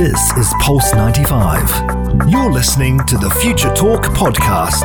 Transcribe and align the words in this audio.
This 0.00 0.32
is 0.38 0.54
Pulse 0.60 0.94
95. 0.94 2.30
You're 2.30 2.50
listening 2.50 3.04
to 3.04 3.18
the 3.18 3.28
Future 3.42 3.68
Talk 3.74 4.04
podcast. 4.04 4.80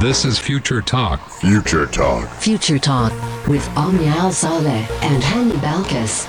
This 0.00 0.24
is 0.24 0.40
Future 0.40 0.82
Talk. 0.82 1.20
Future 1.30 1.86
Talk. 1.86 2.28
Future 2.40 2.80
Talk 2.80 3.12
with 3.46 3.64
Omnia 3.76 4.08
Al 4.08 4.32
Saleh 4.32 4.90
and 5.04 5.22
Hani 5.22 5.52
Balkis. 5.58 6.26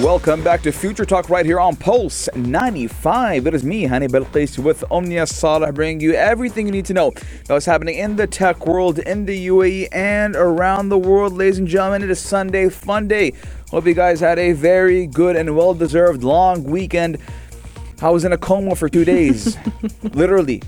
Welcome 0.00 0.42
back 0.42 0.62
to 0.62 0.72
Future 0.72 1.04
Talk 1.04 1.28
right 1.28 1.44
here 1.44 1.60
on 1.60 1.76
Pulse 1.76 2.28
95. 2.34 3.48
It 3.48 3.54
is 3.54 3.64
me, 3.64 3.82
Hani 3.82 4.08
Belqis, 4.08 4.58
with 4.58 4.84
Omnia 4.90 5.26
Salah, 5.26 5.72
bringing 5.72 6.00
you 6.00 6.14
everything 6.14 6.66
you 6.66 6.72
need 6.72 6.86
to 6.86 6.94
know 6.94 7.08
about 7.08 7.48
what's 7.48 7.66
happening 7.66 7.98
in 7.98 8.16
the 8.16 8.26
tech 8.26 8.66
world, 8.66 9.00
in 9.00 9.26
the 9.26 9.48
UAE, 9.48 9.88
and 9.92 10.34
around 10.34 10.88
the 10.88 10.98
world. 10.98 11.34
Ladies 11.34 11.58
and 11.58 11.68
gentlemen, 11.68 12.02
it 12.02 12.10
is 12.10 12.20
Sunday, 12.20 12.70
fun 12.70 13.06
day. 13.08 13.32
Hope 13.70 13.86
you 13.86 13.94
guys 13.94 14.20
had 14.20 14.38
a 14.38 14.52
very 14.52 15.06
good 15.06 15.36
and 15.36 15.56
well 15.56 15.74
deserved 15.74 16.22
long 16.22 16.64
weekend. 16.64 17.18
I 18.00 18.10
was 18.10 18.24
in 18.24 18.32
a 18.32 18.38
coma 18.38 18.76
for 18.76 18.88
two 18.88 19.04
days, 19.04 19.56
literally. 20.02 20.62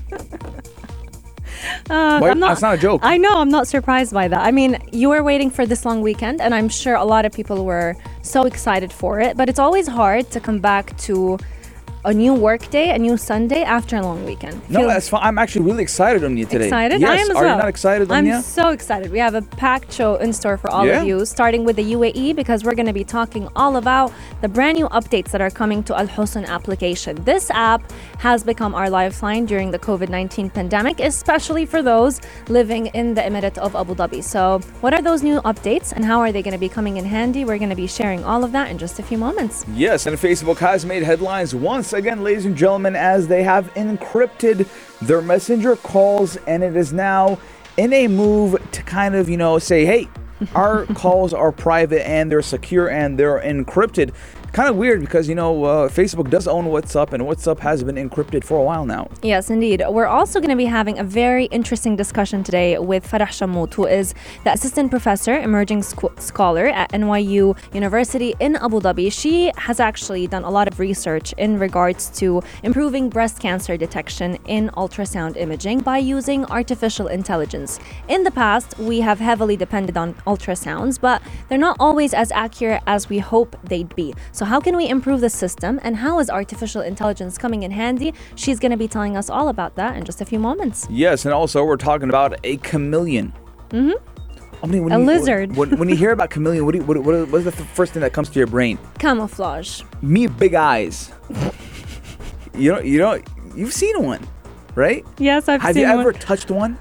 Uh, 1.89 2.19
Why- 2.19 2.29
I'm 2.29 2.39
that's 2.39 2.61
not 2.61 2.75
a 2.75 2.77
joke. 2.77 3.01
I 3.03 3.17
know. 3.17 3.39
I'm 3.39 3.49
not 3.49 3.67
surprised 3.67 4.13
by 4.13 4.27
that. 4.27 4.39
I 4.41 4.51
mean, 4.51 4.77
you 4.91 5.09
were 5.09 5.23
waiting 5.23 5.49
for 5.49 5.65
this 5.65 5.85
long 5.85 6.01
weekend, 6.01 6.41
and 6.41 6.53
I'm 6.53 6.69
sure 6.69 6.95
a 6.95 7.05
lot 7.05 7.25
of 7.25 7.31
people 7.31 7.65
were 7.65 7.95
so 8.21 8.43
excited 8.43 8.91
for 8.91 9.19
it. 9.19 9.37
But 9.37 9.49
it's 9.49 9.59
always 9.59 9.87
hard 9.87 10.29
to 10.31 10.39
come 10.39 10.59
back 10.59 10.95
to 10.99 11.37
a 12.09 12.13
new 12.13 12.33
work 12.33 12.67
day, 12.71 12.89
a 12.89 12.97
new 12.97 13.15
Sunday 13.17 13.61
after 13.61 13.95
a 13.95 14.01
long 14.01 14.25
weekend. 14.25 14.57
No, 14.67 14.87
that's 14.87 15.07
fine. 15.09 15.21
I'm 15.23 15.37
actually 15.37 15.65
really 15.69 15.83
excited 15.83 16.23
on 16.23 16.35
you 16.37 16.45
today. 16.45 16.65
excited. 16.65 16.99
Yes. 17.01 17.09
I 17.11 17.15
am 17.23 17.29
as 17.31 17.37
Are 17.37 17.43
well. 17.43 17.51
you 17.55 17.59
not 17.65 17.69
excited, 17.69 18.11
I'm 18.11 18.41
so 18.41 18.69
excited. 18.69 19.11
We 19.11 19.19
have 19.19 19.35
a 19.35 19.43
packed 19.43 19.91
show 19.93 20.15
in 20.15 20.33
store 20.33 20.57
for 20.57 20.69
all 20.71 20.85
Yeah. 20.87 21.01
of 21.01 21.07
you, 21.07 21.23
starting 21.25 21.65
with 21.65 21.75
the 21.75 21.83
UAE 21.97 22.33
because 22.33 22.63
we're 22.65 22.73
going 22.81 22.87
to 22.87 22.99
be 23.03 23.03
talking 23.03 23.47
all 23.55 23.75
about 23.83 24.11
the 24.41 24.49
brand 24.49 24.75
new 24.79 24.87
updates 24.99 25.29
that 25.33 25.41
are 25.41 25.51
coming 25.61 25.83
to 25.83 25.91
Al 26.01 26.07
Husn 26.07 26.45
application. 26.47 27.13
This 27.25 27.51
app 27.51 27.81
has 28.17 28.43
become 28.43 28.73
our 28.73 28.89
lifeline 28.89 29.45
during 29.45 29.69
the 29.69 29.79
COVID 29.79 30.09
19 30.09 30.49
pandemic, 30.49 30.99
especially 30.99 31.65
for 31.67 31.81
those 31.83 32.19
living 32.47 32.87
in 32.87 33.13
the 33.13 33.21
Emirate 33.21 33.57
of 33.59 33.75
Abu 33.75 33.93
Dhabi. 33.93 34.23
So, 34.23 34.59
what 34.81 34.93
are 34.95 35.01
those 35.09 35.21
new 35.21 35.41
updates 35.41 35.91
and 35.95 36.03
how 36.03 36.19
are 36.21 36.31
they 36.31 36.41
going 36.41 36.57
to 36.59 36.65
be 36.67 36.69
coming 36.69 36.97
in 36.97 37.05
handy? 37.05 37.45
We're 37.45 37.59
going 37.59 37.69
to 37.77 37.81
be 37.85 37.87
sharing 37.87 38.23
all 38.23 38.43
of 38.43 38.51
that 38.53 38.71
in 38.71 38.77
just 38.79 38.97
a 38.97 39.03
few 39.03 39.17
moments. 39.19 39.63
Yes, 39.75 40.07
and 40.07 40.17
Facebook 40.17 40.57
has 40.57 40.85
made 40.85 41.03
headlines 41.03 41.53
once 41.53 41.93
again, 41.99 42.23
ladies 42.23 42.45
and 42.45 42.55
gentlemen, 42.55 42.95
as 42.95 43.27
they 43.27 43.43
have 43.43 43.71
encrypted 43.75 44.67
their 45.01 45.21
messenger 45.21 45.75
calls, 45.75 46.37
and 46.47 46.63
it 46.63 46.75
is 46.75 46.93
now 46.93 47.37
in 47.77 47.93
a 47.93 48.07
move 48.07 48.57
to 48.71 48.81
kind 48.83 49.15
of, 49.15 49.29
you 49.29 49.37
know, 49.37 49.59
say, 49.59 49.85
hey, 49.85 50.07
our 50.55 50.85
calls 50.95 51.33
are 51.33 51.51
private 51.51 52.07
and 52.07 52.31
they're 52.31 52.41
secure 52.41 52.89
and 52.89 53.19
they're 53.19 53.39
encrypted. 53.41 54.13
Kind 54.51 54.67
of 54.67 54.77
weird 54.77 54.99
because, 54.99 55.29
you 55.29 55.35
know, 55.35 55.63
uh, 55.63 55.89
Facebook 55.89 56.29
does 56.31 56.47
own 56.47 56.65
WhatsApp, 56.65 57.13
and 57.13 57.23
WhatsApp 57.23 57.59
has 57.59 57.83
been 57.83 57.95
encrypted 57.95 58.43
for 58.43 58.57
a 58.57 58.63
while 58.63 58.83
now. 58.83 59.07
Yes, 59.21 59.51
indeed. 59.51 59.83
We're 59.87 60.07
also 60.07 60.39
going 60.39 60.49
to 60.49 60.55
be 60.55 60.65
having 60.65 60.97
a 60.97 61.03
very 61.03 61.45
interesting 61.45 61.95
discussion 61.95 62.43
today 62.43 62.79
with 62.79 63.07
Farah 63.07 63.27
Shamout, 63.27 63.75
who 63.75 63.85
is 63.85 64.15
the 64.43 64.51
assistant 64.51 64.89
professor, 64.89 65.37
emerging 65.39 65.83
scho- 65.83 66.11
scholar 66.17 66.65
at 66.67 66.91
NYU 66.91 67.55
University 67.73 68.33
in 68.39 68.55
Abu 68.55 68.79
Dhabi. 68.79 69.11
She 69.11 69.51
has 69.55 69.79
actually 69.79 70.25
done 70.25 70.43
a 70.43 70.49
lot 70.49 70.67
of 70.67 70.79
research 70.79 71.31
in 71.33 71.59
regards 71.59 72.09
to 72.19 72.41
improving 72.63 73.09
breast 73.09 73.39
cancer 73.39 73.77
detection 73.77 74.39
in 74.47 74.69
ultrasound 74.69 75.37
imaging 75.37 75.81
by 75.81 75.99
using 75.99 76.43
artificial 76.45 77.07
intelligence. 77.07 77.79
In 78.07 78.23
the 78.23 78.31
past, 78.31 78.79
we 78.79 79.01
have 79.01 79.19
heavily 79.19 79.57
depended 79.57 79.95
on 79.95 80.15
ultrasounds, 80.25 80.99
but 80.99 81.21
they're 81.49 81.57
not 81.59 81.77
always 81.79 82.15
as 82.15 82.31
accurate 82.31 82.81
as 82.87 83.09
we 83.09 83.19
hope 83.19 83.55
they'd 83.63 83.95
be. 83.95 84.15
How 84.45 84.59
can 84.59 84.75
we 84.75 84.87
improve 84.87 85.21
the 85.21 85.29
system 85.29 85.79
and 85.83 85.95
how 85.95 86.19
is 86.19 86.29
artificial 86.29 86.81
intelligence 86.81 87.37
coming 87.37 87.63
in 87.63 87.71
handy? 87.71 88.13
She's 88.35 88.59
going 88.59 88.71
to 88.71 88.77
be 88.77 88.87
telling 88.87 89.17
us 89.17 89.29
all 89.29 89.49
about 89.49 89.75
that 89.75 89.97
in 89.97 90.03
just 90.05 90.21
a 90.21 90.25
few 90.25 90.39
moments. 90.39 90.87
Yes, 90.89 91.25
and 91.25 91.33
also 91.33 91.63
we're 91.63 91.77
talking 91.77 92.09
about 92.09 92.39
a 92.43 92.57
chameleon. 92.57 93.33
Mm-hmm. 93.69 94.03
I 94.61 94.67
mean, 94.67 94.83
when 94.83 94.93
A 94.93 94.99
you, 94.99 95.05
lizard. 95.05 95.55
When, 95.55 95.77
when 95.77 95.89
you 95.89 95.95
hear 95.95 96.11
about 96.11 96.29
chameleon, 96.29 96.65
what, 96.65 96.73
do 96.73 96.79
you, 96.79 96.83
what, 96.83 96.97
what, 96.97 97.29
what 97.29 97.37
is 97.39 97.45
the 97.45 97.51
first 97.51 97.93
thing 97.93 98.01
that 98.01 98.13
comes 98.13 98.29
to 98.29 98.39
your 98.39 98.47
brain? 98.47 98.77
Camouflage. 98.97 99.83
me 100.01 100.27
big 100.27 100.53
eyes. 100.53 101.11
you 102.53 102.73
know, 102.73 102.79
you 102.79 102.99
know, 102.99 103.21
you've 103.55 103.73
seen 103.73 104.03
one, 104.03 104.27
right? 104.75 105.05
Yes, 105.17 105.47
I've 105.47 105.61
Have 105.61 105.77
you 105.77 105.85
ever 105.85 106.11
one. 106.11 106.13
touched 106.15 106.51
one? 106.51 106.77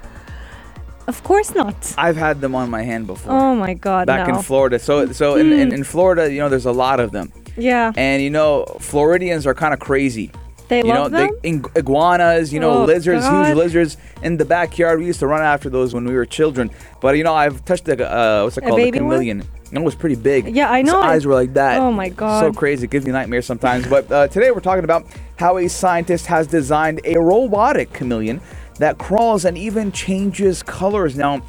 Of 1.06 1.22
course 1.22 1.54
not. 1.54 1.94
I've 1.96 2.16
had 2.16 2.42
them 2.42 2.54
on 2.54 2.68
my 2.68 2.82
hand 2.82 3.06
before. 3.06 3.32
Oh 3.32 3.54
my 3.54 3.72
god, 3.72 4.06
back 4.06 4.26
no. 4.26 4.34
Hmm. 4.34 4.38
in 4.38 4.44
Florida. 4.44 4.78
So, 4.78 5.10
so 5.12 5.36
in, 5.36 5.52
in, 5.52 5.72
in 5.72 5.84
Florida, 5.84 6.30
you 6.30 6.38
know, 6.38 6.50
there's 6.50 6.66
a 6.66 6.72
lot 6.72 7.00
of 7.00 7.12
them, 7.12 7.32
yeah, 7.58 7.92
and 7.96 8.22
you 8.22 8.30
know, 8.30 8.64
Floridians 8.80 9.46
are 9.46 9.54
kind 9.54 9.74
of 9.74 9.80
crazy. 9.80 10.30
they 10.68 10.78
You 10.78 10.92
know, 10.92 11.02
love 11.02 11.12
them. 11.12 11.30
they 11.42 11.48
ig- 11.50 11.70
iguanas, 11.76 12.52
you 12.52 12.60
know, 12.60 12.82
Oh, 12.82 12.84
lizards, 12.84 13.24
God. 13.24 13.46
huge 13.46 13.56
lizards 13.56 13.96
in 14.22 14.36
the 14.36 14.44
backyard. 14.44 14.98
We 15.00 15.06
used 15.06 15.20
to 15.20 15.26
run 15.26 15.42
after 15.42 15.70
those 15.70 15.94
when 15.94 16.04
we 16.04 16.14
were 16.14 16.26
children. 16.26 16.70
But 17.00 17.16
you 17.16 17.24
know, 17.24 17.34
I've 17.34 17.64
touched 17.64 17.88
a 17.88 17.94
uh, 17.94 18.42
what's 18.44 18.58
it 18.58 18.62
called, 18.62 18.78
one? 18.80 18.92
chameleon. 18.92 19.42
And 19.70 19.78
it 19.78 19.84
was 19.84 19.94
pretty 19.94 20.14
big. 20.16 20.54
Yeah, 20.56 20.70
I 20.70 20.78
Its 20.78 20.90
know. 20.90 21.00
eyes 21.00 21.26
were 21.26 21.34
like 21.34 21.52
that. 21.54 21.78
Oh 21.80 21.92
my 21.92 22.08
god. 22.08 22.40
So 22.40 22.52
crazy. 22.52 22.84
It 22.84 22.90
gives 22.90 23.04
me 23.06 23.12
nightmares 23.12 23.44
sometimes. 23.46 23.86
but 23.86 24.10
uh, 24.10 24.26
today 24.28 24.50
we're 24.50 24.60
talking 24.60 24.84
about 24.84 25.04
how 25.36 25.58
a 25.58 25.68
scientist 25.68 26.26
has 26.26 26.46
designed 26.46 27.00
a 27.04 27.18
robotic 27.18 27.92
chameleon 27.92 28.40
that 28.78 28.96
crawls 28.98 29.44
and 29.44 29.58
even 29.58 29.90
changes 29.92 30.62
colors. 30.62 31.16
Now, 31.16 31.42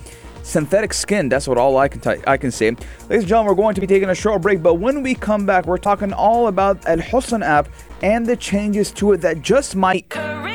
synthetic 0.49 0.93
skin. 0.93 1.29
That's 1.29 1.47
what 1.47 1.57
all 1.57 1.77
I 1.77 1.87
can 1.87 2.01
t- 2.01 2.21
I 2.27 2.37
can 2.37 2.51
say. 2.51 2.71
Ladies 2.71 2.85
and 3.09 3.27
gentlemen, 3.27 3.51
we're 3.51 3.61
going 3.61 3.75
to 3.75 3.81
be 3.81 3.87
taking 3.87 4.09
a 4.09 4.15
short 4.15 4.41
break, 4.41 4.61
but 4.61 4.75
when 4.75 5.03
we 5.03 5.15
come 5.15 5.45
back, 5.45 5.65
we're 5.65 5.77
talking 5.77 6.11
all 6.11 6.47
about 6.47 6.85
Al 6.87 6.97
Husn 6.97 7.45
app 7.45 7.69
and 8.01 8.25
the 8.25 8.35
changes 8.35 8.91
to 8.93 9.13
it 9.13 9.21
that 9.21 9.41
just 9.41 9.75
might 9.75 10.09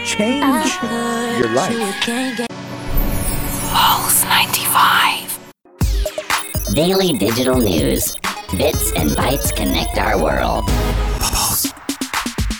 change 0.05 0.67
your 1.39 1.51
life. 1.51 2.47
Pulse 3.73 4.25
95. 4.25 6.75
Daily 6.75 7.17
digital 7.19 7.59
news. 7.59 8.15
Bits 8.57 8.93
and 8.93 9.11
bytes 9.11 9.55
connect 9.55 9.99
our 9.99 10.23
world. 10.23 10.65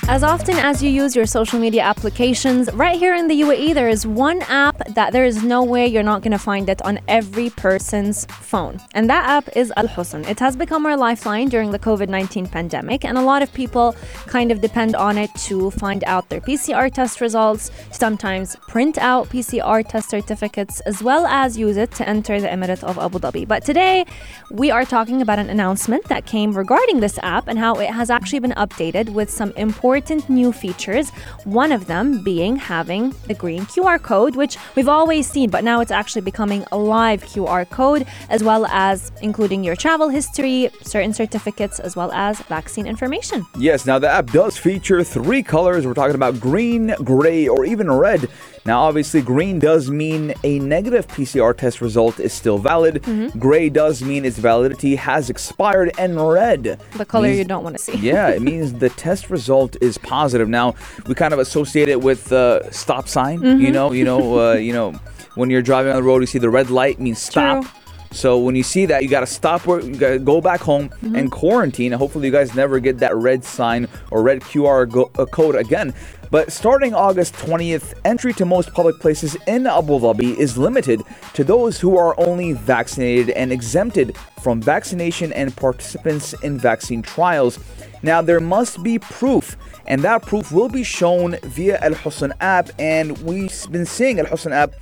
As 0.07 0.23
often 0.23 0.59
as 0.59 0.83
you 0.83 0.91
use 0.91 1.17
your 1.17 1.25
social 1.25 1.59
media 1.59 1.81
applications, 1.81 2.71
right 2.75 2.99
here 2.99 3.15
in 3.15 3.27
the 3.27 3.41
UAE, 3.41 3.73
there 3.73 3.89
is 3.89 4.07
one 4.07 4.43
app 4.43 4.77
that 4.89 5.15
there 5.15 5.25
is 5.25 5.43
no 5.43 5.65
way 5.65 5.87
you're 5.87 6.03
not 6.03 6.21
going 6.21 6.33
to 6.33 6.39
find 6.39 6.69
it 6.69 6.83
on 6.83 7.01
every 7.09 7.49
person's 7.49 8.27
phone. 8.27 8.79
And 8.93 9.09
that 9.09 9.27
app 9.27 9.57
is 9.57 9.73
Al 9.79 9.89
Husn. 9.89 10.29
It 10.29 10.39
has 10.41 10.57
become 10.57 10.85
our 10.85 10.95
lifeline 10.95 11.49
during 11.49 11.71
the 11.71 11.79
COVID 11.79 12.11
19 12.11 12.49
pandemic, 12.49 13.03
and 13.03 13.17
a 13.17 13.23
lot 13.23 13.41
of 13.41 13.51
people 13.55 13.97
kind 14.27 14.53
of 14.53 14.61
depend 14.61 14.95
on 14.95 15.17
it 15.17 15.31
to 15.47 15.71
find 15.71 16.05
out 16.05 16.29
their 16.29 16.43
PCR 16.43 16.93
test 16.93 17.23
results, 17.23 17.71
sometimes 17.91 18.57
print 18.69 18.99
out 18.99 19.31
PCR 19.31 19.89
test 19.89 20.11
certificates, 20.11 20.81
as 20.81 21.03
well 21.03 21.25
as 21.25 21.57
use 21.57 21.79
it 21.79 21.91
to 21.93 22.07
enter 22.07 22.43
the 22.43 22.49
Emirate 22.49 22.85
of 22.85 22.99
Abu 22.99 23.19
Dhabi. 23.21 23.49
But 23.49 23.65
today, 23.65 24.05
we 24.51 24.71
are 24.71 24.85
talking 24.85 25.23
about 25.23 25.39
an 25.39 25.49
announcement 25.49 26.05
that 26.05 26.27
came 26.27 26.53
regarding 26.53 27.01
this 27.01 27.19
app 27.23 27.49
and 27.49 27.59
how 27.59 27.77
it 27.77 27.89
has 27.89 28.11
actually 28.11 28.41
been 28.41 28.53
updated 28.53 29.09
with 29.09 29.31
some 29.31 29.51
important 29.53 29.94
new 30.29 30.53
features. 30.53 31.11
One 31.45 31.71
of 31.71 31.87
them 31.87 32.25
being 32.25 32.57
having 32.57 33.15
the 33.29 33.35
green 33.35 33.63
QR 33.67 34.03
code, 34.03 34.35
which 34.35 34.57
we've 34.75 34.89
always 34.89 35.31
seen, 35.31 35.51
but 35.51 35.63
now 35.63 35.81
it's 35.81 35.91
actually 35.91 36.23
becoming 36.23 36.65
a 36.73 36.77
live 36.77 37.23
QR 37.23 37.69
code, 37.71 38.07
as 38.29 38.43
well 38.43 38.67
as 38.67 39.13
including 39.23 39.63
your 39.63 39.77
travel 39.77 40.09
history, 40.09 40.71
certain 40.83 41.13
certificates, 41.13 41.79
as 41.79 41.95
well 41.95 42.11
as 42.13 42.41
vaccine 42.43 42.87
information. 42.87 43.47
Yes, 43.59 43.87
now 43.87 43.99
the 43.99 44.09
app 44.09 44.27
does 44.27 44.57
feature 44.57 45.05
three 45.05 45.43
colors. 45.43 45.87
We're 45.87 45.95
talking 45.95 46.17
about 46.17 46.41
green, 46.41 46.95
gray, 47.05 47.47
or 47.47 47.65
even 47.65 47.91
red. 47.91 48.29
Now, 48.67 48.81
obviously, 48.85 49.21
green 49.21 49.59
does 49.59 49.91
mean 49.91 50.33
a 50.43 50.59
negative 50.59 51.07
PCR 51.07 51.55
test 51.55 51.83
result 51.83 52.19
is 52.19 52.33
still 52.33 52.57
valid. 52.57 53.03
Mm-hmm. 53.03 53.39
Gray 53.39 53.69
does 53.69 54.03
mean 54.03 54.25
its 54.25 54.39
validity 54.39 54.97
has 54.97 55.29
expired, 55.29 55.93
and 55.99 56.19
red. 56.31 56.81
The 56.97 57.05
color 57.05 57.27
means- 57.29 57.39
you 57.39 57.45
don't 57.45 57.63
want 57.63 57.77
to 57.77 57.83
see. 57.83 57.97
yeah, 57.99 58.29
it 58.29 58.41
means 58.51 58.73
the 58.73 58.89
test 58.89 59.29
result 59.29 59.77
is 59.83 59.99
positive. 59.99 60.49
Now, 60.49 60.75
we 61.07 61.15
kind 61.15 61.35
of 61.35 61.41
associate 61.41 61.89
it 61.91 62.01
with 62.01 62.33
uh, 62.33 62.71
stop 62.71 63.07
sign. 63.07 63.41
Mm-hmm. 63.41 63.61
You 63.61 63.71
know, 63.73 63.93
you 63.93 64.05
know, 64.05 64.39
uh, 64.53 64.55
you 64.69 64.73
know, 64.73 64.93
when 65.35 65.51
you're 65.51 65.63
driving 65.63 65.91
on 65.93 65.97
the 65.97 66.03
road, 66.03 66.23
you 66.23 66.27
see 66.27 66.39
the 66.39 66.49
red 66.51 66.71
light 66.71 66.99
means 66.99 67.21
stop. 67.21 67.65
True. 67.65 67.71
So 68.13 68.39
when 68.39 68.55
you 68.55 68.63
see 68.63 68.87
that, 68.87 69.03
you 69.03 69.09
gotta 69.09 69.27
stop 69.27 69.67
work, 69.67 69.83
you 69.83 69.97
gotta 69.97 70.21
go 70.21 70.41
back 70.41 70.61
home 70.61 70.89
Mm-hmm. 70.89 71.17
and 71.17 71.33
quarantine. 71.33 71.93
And 71.93 71.99
hopefully, 71.99 72.27
you 72.27 72.33
guys 72.33 72.55
never 72.55 72.79
get 72.79 72.99
that 72.99 73.17
red 73.17 73.45
sign 73.45 73.89
or 74.13 74.23
red 74.23 74.41
QR 74.43 74.89
go- 74.89 75.11
uh, 75.19 75.27
code 75.27 75.57
again. 75.57 75.93
But 76.31 76.53
starting 76.53 76.95
August 76.95 77.35
20th, 77.35 77.95
entry 78.05 78.33
to 78.35 78.45
most 78.45 78.73
public 78.73 78.99
places 78.99 79.37
in 79.47 79.67
Abu 79.67 79.99
Dhabi 79.99 80.37
is 80.37 80.59
limited 80.59 81.03
to 81.35 81.45
those 81.45 81.81
who 81.81 81.97
are 81.97 82.19
only 82.19 82.53
vaccinated 82.53 83.31
and 83.31 83.53
exempted 83.53 84.17
from 84.43 84.61
vaccination 84.61 85.33
and 85.33 85.55
participants 85.57 86.35
in 86.43 86.59
vaccine 86.59 87.03
trials. 87.03 87.59
Now, 88.03 88.21
there 88.21 88.41
must 88.41 88.83
be 88.83 88.99
proof, 88.99 89.57
and 89.87 90.03
that 90.03 90.23
proof 90.23 90.53
will 90.53 90.69
be 90.69 90.83
shown 90.83 91.37
via 91.43 91.79
Al 91.79 91.93
Husn 91.93 92.33
app. 92.41 92.71
And 92.79 93.17
we've 93.19 93.55
been 93.71 93.87
seeing 93.87 94.19
Al 94.19 94.27
Husn 94.27 94.53
app 94.53 94.75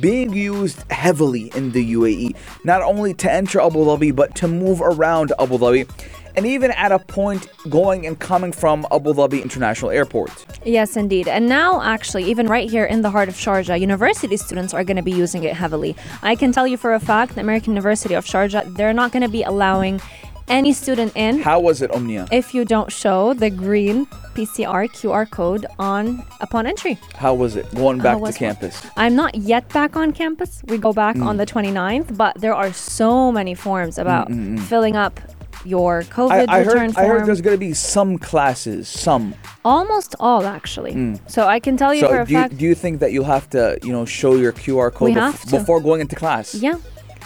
being 0.00 0.32
used 0.32 0.84
heavily 0.90 1.50
in 1.54 1.72
the 1.72 1.94
UAE, 1.94 2.36
not 2.64 2.82
only 2.82 3.14
to 3.14 3.32
enter 3.32 3.60
Abu 3.60 3.78
Dhabi, 3.78 4.14
but 4.14 4.34
to 4.36 4.48
move 4.48 4.80
around 4.82 5.32
Abu 5.38 5.56
Dhabi. 5.56 5.88
And 6.36 6.46
even 6.46 6.70
at 6.72 6.92
a 6.92 6.98
point 6.98 7.48
going 7.68 8.06
and 8.06 8.18
coming 8.18 8.52
from 8.52 8.86
Abu 8.92 9.12
Dhabi 9.14 9.42
International 9.42 9.90
Airport. 9.90 10.30
Yes, 10.64 10.96
indeed. 10.96 11.28
And 11.28 11.48
now, 11.48 11.82
actually, 11.82 12.24
even 12.24 12.46
right 12.46 12.68
here 12.70 12.84
in 12.84 13.02
the 13.02 13.10
heart 13.10 13.28
of 13.28 13.34
Sharjah, 13.34 13.80
university 13.80 14.36
students 14.36 14.74
are 14.74 14.84
going 14.84 14.96
to 14.96 15.02
be 15.02 15.12
using 15.12 15.44
it 15.44 15.54
heavily. 15.54 15.96
I 16.22 16.34
can 16.36 16.52
tell 16.52 16.66
you 16.66 16.76
for 16.76 16.94
a 16.94 17.00
fact, 17.00 17.34
the 17.34 17.40
American 17.40 17.72
University 17.72 18.14
of 18.14 18.24
Sharjah, 18.24 18.76
they're 18.76 18.92
not 18.92 19.12
going 19.12 19.22
to 19.22 19.28
be 19.28 19.42
allowing 19.42 20.00
any 20.48 20.72
student 20.72 21.12
in 21.16 21.40
How 21.40 21.58
was 21.58 21.82
it, 21.82 21.90
Omnia? 21.90 22.28
if 22.30 22.54
you 22.54 22.64
don't 22.64 22.92
show 22.92 23.34
the 23.34 23.50
green 23.50 24.06
PCR 24.36 24.86
QR 24.88 25.28
code 25.28 25.66
on 25.78 26.22
upon 26.40 26.66
entry. 26.68 26.98
How 27.16 27.34
was 27.34 27.56
it 27.56 27.66
going 27.74 27.98
back 27.98 28.22
to 28.22 28.32
campus? 28.32 28.80
I'm 28.96 29.16
not 29.16 29.34
yet 29.34 29.68
back 29.70 29.96
on 29.96 30.12
campus. 30.12 30.62
We 30.66 30.78
go 30.78 30.92
back 30.92 31.16
Mm. 31.16 31.26
on 31.26 31.36
the 31.38 31.46
29th, 31.46 32.16
but 32.16 32.40
there 32.40 32.54
are 32.54 32.72
so 32.72 33.32
many 33.32 33.54
forms 33.54 33.98
about 33.98 34.28
mm, 34.28 34.34
mm, 34.36 34.58
mm. 34.58 34.60
filling 34.60 34.94
up 34.94 35.18
your 35.66 36.02
COVID 36.04 36.30
I, 36.48 36.56
I 36.56 36.58
return 36.60 36.78
heard. 36.78 36.94
form. 36.94 37.04
I 37.04 37.08
heard 37.08 37.26
there's 37.26 37.40
gonna 37.40 37.56
be 37.56 37.74
some 37.74 38.18
classes, 38.18 38.88
some. 38.88 39.34
Almost 39.64 40.14
all, 40.20 40.44
actually. 40.46 41.18
So 41.28 41.46
I 41.46 41.58
can 41.60 41.76
tell 41.76 41.92
you 41.94 42.06
for 42.06 42.14
Mm. 42.14 42.16
So 42.16 42.22
a 42.22 42.26
do 42.26 42.32
you, 42.34 42.48
do 42.60 42.64
you 42.66 42.74
think 42.74 43.00
that 43.00 43.12
you'll 43.12 43.24
have 43.24 43.48
to, 43.50 43.78
you 43.82 43.92
know, 43.92 44.04
show 44.04 44.34
your 44.36 44.52
QR 44.52 44.90
code 44.92 45.12
bef- 45.14 45.44
to. 45.50 45.58
before 45.58 45.80
going 45.80 46.00
into 46.00 46.16
class? 46.16 46.54
yeah. 46.54 46.76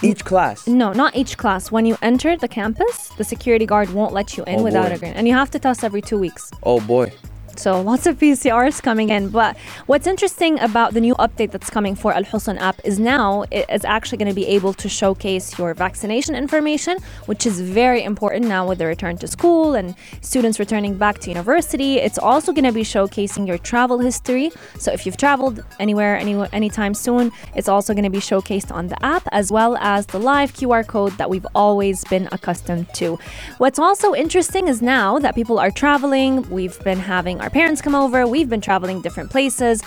Each 0.03 0.25
class. 0.25 0.67
No, 0.67 0.95
not 0.95 1.15
each 1.15 1.37
class. 1.37 1.71
When 1.71 1.85
you 1.85 1.99
enter 2.01 2.35
the 2.35 2.49
campus, 2.49 3.09
the 3.19 3.25
security 3.25 3.67
guard 3.67 3.91
won't 3.91 4.15
let 4.15 4.35
you 4.39 4.45
in 4.45 4.61
Oh, 4.61 4.63
without 4.63 4.89
boy. 4.89 4.95
a 4.95 4.99
green. 4.99 5.13
And 5.13 5.29
you 5.29 5.35
have 5.35 5.51
to 5.51 5.59
test 5.59 5.85
every 5.85 6.01
two 6.01 6.19
weeks. 6.19 6.51
Oh 6.63 6.81
boy. 6.81 7.13
So 7.57 7.81
lots 7.81 8.07
of 8.07 8.19
PCRs 8.19 8.83
coming 8.83 9.11
in. 9.11 9.29
But 9.29 9.57
what's 9.87 10.07
interesting 10.07 10.59
about 10.61 10.95
the 10.95 11.01
new 11.01 11.15
update 11.17 11.51
that's 11.51 11.71
coming 11.71 11.95
for 11.95 12.13
Al 12.13 12.25
Husn 12.25 12.59
app 12.59 12.81
is 12.85 12.99
now 12.99 13.45
it 13.51 13.67
is 13.69 13.85
actually 13.85 14.19
going 14.19 14.29
to 14.29 14.35
be 14.35 14.47
able 14.47 14.73
to 14.75 14.89
showcase 14.89 15.59
your 15.59 15.75
vaccination 15.75 16.35
information, 16.35 16.99
which 17.27 17.47
is 17.47 17.61
very 17.61 18.03
important 18.03 18.47
now 18.47 18.67
with 18.69 18.79
the 18.79 18.87
return 18.87 19.17
to 19.19 19.27
school 19.27 19.75
and 19.75 19.95
students 20.21 20.59
returning 20.59 20.97
back 20.97 21.19
to 21.21 21.29
university. 21.29 21.99
It's 21.99 22.19
also 22.19 22.53
going 22.53 22.65
to 22.65 22.73
be 22.73 22.83
showcasing 22.83 23.47
your 23.47 23.59
travel 23.59 23.99
history. 23.99 24.53
So 24.79 24.93
if 24.93 25.05
you've 25.05 25.17
traveled 25.17 25.63
anywhere, 25.79 26.17
any 26.17 26.35
anytime 26.53 26.95
soon, 26.95 27.33
it's 27.55 27.69
also 27.69 27.95
going 27.95 28.05
to 28.05 28.11
be 28.11 28.19
showcased 28.19 28.71
on 28.73 28.87
the 28.87 29.05
app 29.05 29.27
as 29.33 29.51
well 29.51 29.77
as 29.79 30.07
the 30.07 30.19
live 30.19 30.53
QR 30.55 30.87
code 30.87 31.13
that 31.19 31.29
we've 31.29 31.47
always 31.55 32.05
been 32.05 32.29
accustomed 32.33 32.93
to. 32.95 33.19
What's 33.59 33.79
also 33.79 34.15
interesting 34.15 34.69
is 34.69 34.81
now 34.81 35.19
that 35.19 35.35
people 35.35 35.59
are 35.59 35.71
traveling, 35.71 36.49
we've 36.51 36.79
been 36.85 36.99
having 36.99 37.40
our 37.41 37.51
parents 37.51 37.81
come 37.81 37.95
over, 37.95 38.27
we've 38.27 38.49
been 38.49 38.61
traveling 38.61 39.01
different 39.01 39.31
places. 39.31 39.83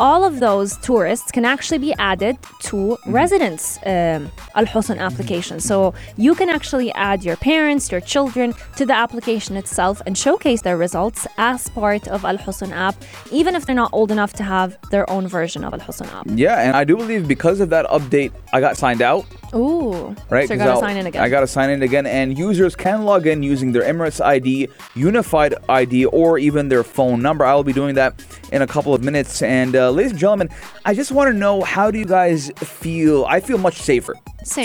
All 0.00 0.24
of 0.24 0.38
those 0.38 0.76
tourists 0.76 1.32
can 1.32 1.44
actually 1.44 1.78
be 1.78 1.92
added 1.98 2.38
to 2.60 2.96
residents 3.06 3.78
um, 3.84 4.30
Al 4.54 4.64
Husn 4.64 4.96
application. 4.96 5.58
So 5.58 5.92
you 6.16 6.36
can 6.36 6.48
actually 6.48 6.92
add 6.92 7.24
your 7.24 7.34
parents, 7.34 7.90
your 7.90 8.00
children 8.00 8.54
to 8.76 8.86
the 8.86 8.94
application 8.94 9.56
itself 9.56 10.00
and 10.06 10.16
showcase 10.16 10.62
their 10.62 10.76
results 10.76 11.26
as 11.36 11.68
part 11.70 12.06
of 12.06 12.24
Al 12.24 12.38
Husn 12.38 12.70
app, 12.70 12.94
even 13.32 13.56
if 13.56 13.66
they're 13.66 13.74
not 13.74 13.90
old 13.92 14.12
enough 14.12 14.34
to 14.34 14.44
have 14.44 14.78
their 14.92 15.08
own 15.10 15.26
version 15.26 15.64
of 15.64 15.74
Al 15.74 15.80
Husn 15.80 16.06
app. 16.14 16.26
Yeah, 16.28 16.60
and 16.62 16.76
I 16.76 16.84
do 16.84 16.96
believe 16.96 17.26
because 17.26 17.58
of 17.58 17.68
that 17.70 17.84
update, 17.86 18.30
I 18.52 18.60
got 18.60 18.76
signed 18.76 19.02
out. 19.02 19.26
Ooh, 19.54 20.14
Right? 20.30 20.46
So 20.46 20.54
you 20.54 20.58
'Cause 20.60 20.66
gotta 20.66 20.70
I'll- 20.72 20.80
sign 20.80 20.96
in 20.98 21.06
again. 21.06 21.22
I 21.22 21.28
gotta 21.28 21.46
sign 21.46 21.70
in 21.70 21.82
again, 21.82 22.06
and 22.06 22.36
users 22.36 22.76
can 22.76 23.04
log 23.04 23.26
in 23.26 23.42
using 23.42 23.72
their 23.72 23.82
Emirates 23.82 24.22
ID, 24.24 24.68
Unified 24.94 25.54
ID, 25.68 26.04
or 26.06 26.38
even 26.38 26.68
their 26.68 26.84
phone 26.84 27.22
number. 27.22 27.44
I 27.44 27.54
will 27.54 27.64
be 27.64 27.72
doing 27.72 27.94
that 27.94 28.22
in 28.52 28.62
a 28.62 28.66
couple 28.66 28.94
of 28.94 29.02
minutes. 29.02 29.40
And 29.42 29.74
uh, 29.74 29.90
ladies 29.90 30.12
and 30.12 30.20
gentlemen, 30.20 30.48
I 30.84 30.94
just 30.94 31.12
want 31.12 31.32
to 31.32 31.36
know 31.38 31.62
how 31.62 31.90
do 31.90 31.98
you 31.98 32.04
guys 32.04 32.50
feel? 32.56 33.24
I 33.26 33.40
feel 33.40 33.58
much 33.58 33.76
safer, 33.80 34.14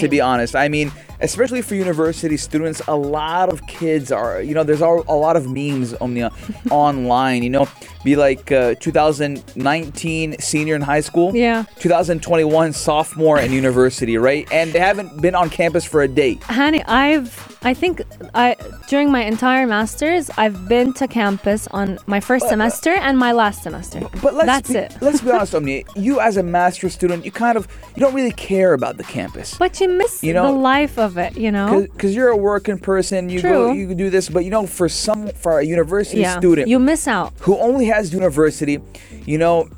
to 0.01 0.07
be 0.09 0.19
honest. 0.21 0.55
I 0.55 0.67
mean, 0.67 0.91
especially 1.21 1.61
for 1.61 1.75
university 1.75 2.35
students, 2.37 2.81
a 2.87 2.95
lot 2.95 3.49
of 3.49 3.65
kids 3.67 4.11
are, 4.11 4.41
you 4.41 4.53
know, 4.53 4.63
there's 4.63 4.81
a 4.81 4.87
lot 4.87 5.35
of 5.37 5.49
memes 5.49 5.93
Omnia 6.01 6.31
online. 6.71 7.43
You 7.43 7.49
know, 7.51 7.67
be 8.03 8.15
like 8.15 8.51
uh, 8.51 8.75
2019 8.79 10.39
senior 10.39 10.75
in 10.75 10.81
high 10.81 11.01
school, 11.01 11.35
Yeah. 11.35 11.63
2021 11.79 12.73
sophomore 12.73 13.39
in 13.39 13.51
university, 13.51 14.17
right? 14.17 14.47
And 14.51 14.73
they 14.73 14.79
haven't 14.79 15.21
been 15.21 15.35
on 15.35 15.49
campus 15.49 15.85
for 15.85 16.01
a 16.01 16.07
day. 16.07 16.35
Honey, 16.43 16.83
I've 16.83 17.52
I 17.65 17.73
think 17.73 18.01
I 18.33 18.55
during 18.89 19.09
my 19.11 19.23
entire 19.23 19.65
masters 19.65 20.29
I've 20.37 20.67
been 20.67 20.91
to 20.93 21.07
campus 21.07 21.67
on 21.71 21.97
my 22.07 22.19
first 22.19 22.45
uh, 22.45 22.49
semester 22.49 22.91
and 22.91 23.17
my 23.17 23.31
last 23.31 23.63
semester. 23.63 24.01
But 24.21 24.33
let's 24.33 24.45
That's 24.47 24.69
be, 24.69 24.77
it. 24.79 24.97
let's 25.01 25.21
be 25.21 25.31
honest, 25.35 25.55
Omni. 25.55 25.85
You 25.95 26.19
as 26.19 26.35
a 26.37 26.43
master 26.43 26.89
student, 26.89 27.23
you 27.25 27.31
kind 27.31 27.57
of 27.57 27.67
you 27.95 28.01
don't 28.01 28.13
really 28.13 28.31
care 28.33 28.73
about 28.73 28.97
the 28.97 29.03
campus. 29.03 29.55
But 29.57 29.79
you 29.79 29.87
miss 29.89 30.23
You 30.23 30.33
know- 30.33 30.51
the 30.51 30.57
life 30.59 30.97
of 30.99 31.17
it, 31.17 31.37
you 31.37 31.51
know. 31.51 31.81
Because 31.81 32.13
you're 32.15 32.29
a 32.29 32.37
working 32.37 32.77
person, 32.79 33.29
you 33.29 33.41
go, 33.41 33.71
you 33.71 33.95
do 33.95 34.09
this, 34.09 34.27
but 34.29 34.43
you 34.43 34.51
know, 34.51 34.65
for 34.67 34.89
some, 34.89 35.29
for 35.29 35.59
a 35.59 35.63
university 35.65 36.21
Yeah, 36.21 36.37
student 36.39 36.67
you 36.67 36.79
miss 36.79 37.07
out. 37.07 37.33
who 37.41 37.57
only 37.57 37.85
has 37.85 38.13
university, 38.13 38.79
you 39.25 39.37
know, 39.37 39.69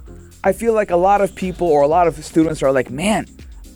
I 0.44 0.54
feel 0.54 0.74
like 0.74 0.92
a 0.92 0.96
lot 0.98 1.22
of 1.22 1.34
people 1.36 1.68
or 1.68 1.82
a 1.82 1.88
lot 1.88 2.08
of 2.08 2.24
students 2.24 2.62
are 2.64 2.72
like, 2.72 2.90
man, 2.90 3.26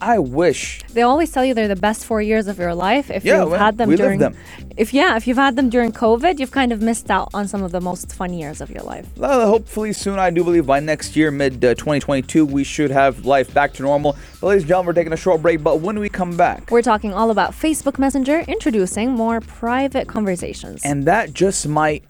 I 0.02 0.18
wish. 0.20 0.82
They 0.94 1.02
always 1.02 1.32
tell 1.32 1.44
you 1.44 1.54
they're 1.54 1.68
the 1.68 1.76
best 1.76 2.06
four 2.06 2.22
years 2.22 2.48
of 2.48 2.58
your 2.58 2.74
life 2.74 3.12
if 3.12 3.26
Yeah, 3.26 3.42
you've 3.42 3.52
well, 3.52 3.60
had 3.60 3.78
them 3.78 3.90
we 3.90 3.96
during. 3.98 4.20
them. 4.20 4.36
If 4.78 4.94
yeah, 4.94 5.18
if 5.18 5.28
you've 5.28 5.38
had 5.38 5.58
them 5.58 5.70
during 5.70 5.92
COVID, 5.92 6.40
you've 6.40 6.52
kind 6.52 6.72
of 6.72 6.82
missed 6.82 7.12
out 7.12 7.30
on 7.34 7.48
some 7.50 7.64
of 7.64 7.72
the 7.72 7.82
most 7.82 8.14
fun 8.14 8.34
years 8.34 8.62
of 8.62 8.70
your 8.70 8.84
life. 8.84 9.06
Well, 9.18 9.48
hopefully 9.48 9.92
soon, 9.92 10.18
I 10.18 10.30
do 10.30 10.44
believe 10.44 10.66
by 10.66 10.80
next 10.80 11.16
year, 11.18 11.32
mid 11.32 11.56
uh, 11.66 11.76
2022, 11.76 12.46
we 12.46 12.64
should 12.64 12.92
have 12.92 13.26
life 13.26 13.54
back 13.54 13.74
to 13.74 13.84
normal. 13.84 14.16
But 14.40 14.48
ladies 14.48 14.64
and 14.64 14.70
gentlemen, 14.70 14.88
we're 14.88 14.94
taking 15.02 15.14
a 15.14 15.18
short 15.18 15.42
break, 15.42 15.62
but 15.62 15.82
when 15.82 16.00
we 16.00 16.08
come 16.08 16.38
back, 16.38 16.72
We're 16.72 16.82
talking 16.82 17.14
all 17.14 17.30
about 17.30 17.52
Facebook 17.52 18.00
Messenger, 18.00 18.40
introducing 18.48 19.12
more 19.12 19.42
private 19.42 20.08
conversations. 20.08 20.82
and 20.86 21.04
that 21.06 21.34
just 21.34 21.68
might 21.68 22.04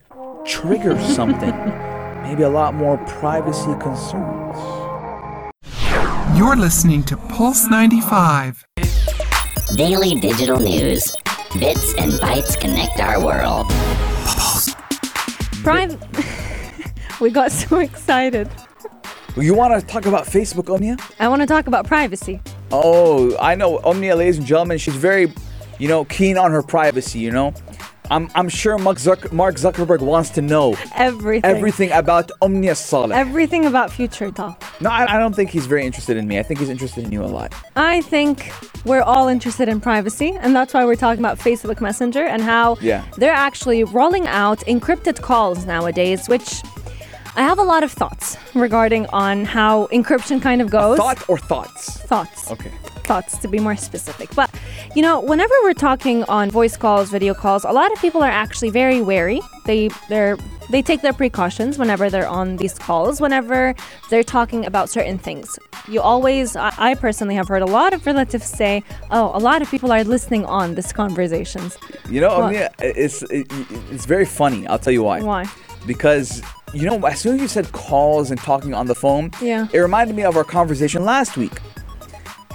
trigger 0.46 1.00
something. 1.02 1.56
Maybe 2.24 2.44
a 2.44 2.50
lot 2.50 2.76
more 2.76 2.98
privacy 3.08 3.74
concerns. 3.82 4.58
You're 6.40 6.56
listening 6.56 7.04
to 7.04 7.18
Pulse 7.18 7.68
95. 7.68 8.66
Daily 9.76 10.18
digital 10.22 10.58
news. 10.58 11.14
Bits 11.60 11.94
and 11.96 12.14
bytes 12.14 12.58
connect 12.58 12.98
our 13.02 13.22
world. 13.22 13.68
Private. 15.64 16.00
we 17.20 17.30
got 17.30 17.52
so 17.52 17.80
excited. 17.80 18.50
You 19.36 19.54
want 19.54 19.78
to 19.82 19.86
talk 19.86 20.06
about 20.06 20.28
Facebook, 20.28 20.74
Omnia? 20.74 20.96
I 21.20 21.28
want 21.28 21.42
to 21.42 21.46
talk 21.46 21.68
about 21.68 21.86
privacy. 21.86 22.40
Oh, 22.72 23.38
I 23.38 23.56
know 23.56 23.80
Omnia, 23.80 24.16
ladies 24.16 24.38
and 24.38 24.48
gentlemen. 24.48 24.78
She's 24.78 24.96
very, 24.96 25.34
you 25.78 25.90
know, 25.90 26.06
keen 26.06 26.38
on 26.38 26.52
her 26.52 26.64
privacy. 26.64 27.20
You 27.20 27.32
know, 27.32 27.54
I'm 28.12 28.30
I'm 28.36 28.50
sure 28.50 28.78
Mark, 28.78 28.98
Zuck- 28.98 29.32
Mark 29.32 29.56
Zuckerberg 29.56 30.02
wants 30.02 30.30
to 30.32 30.42
know 30.42 30.76
Everything. 30.96 31.50
everything 31.56 31.92
about 31.92 32.32
Omnia 32.42 32.76
Saleh. 32.76 33.12
Everything 33.16 33.66
about 33.66 33.92
future 33.92 34.32
talk. 34.32 34.64
no, 34.82 34.90
I, 34.90 35.16
I 35.16 35.20
don't 35.20 35.36
think 35.36 35.50
he's 35.52 35.68
very 35.68 35.86
interested 35.86 36.18
in 36.18 36.28
me. 36.28 36.40
I 36.40 36.44
think 36.44 36.60
he's 36.60 36.70
interested 36.70 37.04
in 37.06 37.12
you 37.12 37.24
a 37.24 37.28
lot. 37.28 37.54
I 37.76 38.02
think 38.02 38.52
we're 38.86 39.02
all 39.04 39.28
interested 39.28 39.68
in 39.68 39.80
privacy, 39.80 40.32
and 40.42 40.56
that's 40.56 40.74
why 40.74 40.86
we're 40.86 40.96
talking 40.96 41.20
about 41.24 41.38
Facebook 41.38 41.82
Messenger 41.82 42.26
and 42.26 42.42
how 42.42 42.78
Yeah. 42.82 43.04
they're 43.18 43.32
actually 43.34 43.84
rolling 43.84 44.26
out 44.28 44.60
encrypted 44.62 45.22
calls 45.22 45.66
nowadays, 45.66 46.28
which 46.28 46.64
I 47.36 47.42
have 47.44 47.60
a 47.60 47.64
lot 47.64 47.84
of 47.84 47.92
thoughts 47.92 48.38
regarding 48.56 49.06
on 49.08 49.46
how 49.46 49.88
encryption 49.88 50.42
kind 50.42 50.62
of 50.62 50.70
goes. 50.72 50.98
Thought 50.98 51.30
or 51.30 51.38
thoughts? 51.38 51.98
Thoughts. 52.02 52.50
Okay. 52.52 52.72
Thoughts 53.10 53.38
to 53.40 53.48
be 53.48 53.60
more 53.60 53.76
specific. 53.76 54.30
But, 54.36 54.50
you 54.96 55.02
know, 55.02 55.20
whenever 55.20 55.56
we're 55.64 55.74
talking 55.90 56.24
on 56.26 56.52
voice 56.52 56.78
calls, 56.78 57.10
video 57.10 57.34
calls, 57.34 57.64
a 57.64 57.72
lot 57.72 57.92
of 57.92 57.98
people 58.00 58.22
are 58.22 58.36
actually 58.44 58.70
very 58.70 59.02
wary. 59.02 59.42
They 59.66 59.90
they're 60.10 60.38
they 60.70 60.82
take 60.84 61.02
their 61.02 61.14
precautions 61.14 61.80
whenever 61.80 62.12
they're 62.12 62.28
on 62.28 62.58
these 62.58 62.78
calls, 62.78 63.20
whenever 63.20 63.74
they're 64.10 64.24
talking 64.38 64.66
about 64.66 64.90
certain 64.90 65.18
things. 65.18 65.58
You 65.88 66.02
always, 66.02 66.56
I, 66.56 66.94
personally 66.94 67.34
have 67.34 67.48
heard 67.48 67.64
a 67.64 67.72
lot 67.80 67.94
of 67.96 68.06
relatives 68.06 68.46
say, 68.46 68.84
oh, 69.10 69.32
a 69.34 69.42
lot 69.50 69.64
of 69.64 69.72
people 69.72 69.92
are 69.92 70.04
listening 70.04 70.46
on 70.46 70.76
these 70.76 70.94
conversations. 70.94 71.78
You 72.08 72.22
know? 72.22 72.30
Omnia, 72.30 72.72
it's 72.78 73.24
it, 73.24 73.48
it's 73.92 74.06
very 74.06 74.26
funny. 74.26 74.68
I'll 74.68 74.78
tell 74.78 74.94
you 74.94 75.02
why. 75.04 75.22
Why? 75.22 75.46
Because 75.88 76.44
you 76.74 76.86
know, 76.86 77.04
as 77.08 77.20
soon 77.20 77.36
as 77.36 77.42
you 77.42 77.48
said 77.48 77.72
calls 77.72 78.30
and 78.30 78.40
talking 78.40 78.76
on 78.76 78.86
the 78.86 78.94
phone, 78.94 79.32
Yeah. 79.42 79.68
it 79.74 79.80
reminded 79.80 80.16
me 80.16 80.24
of 80.24 80.38
our 80.38 80.44
conversation 80.44 81.04
last 81.04 81.36
week. 81.36 81.54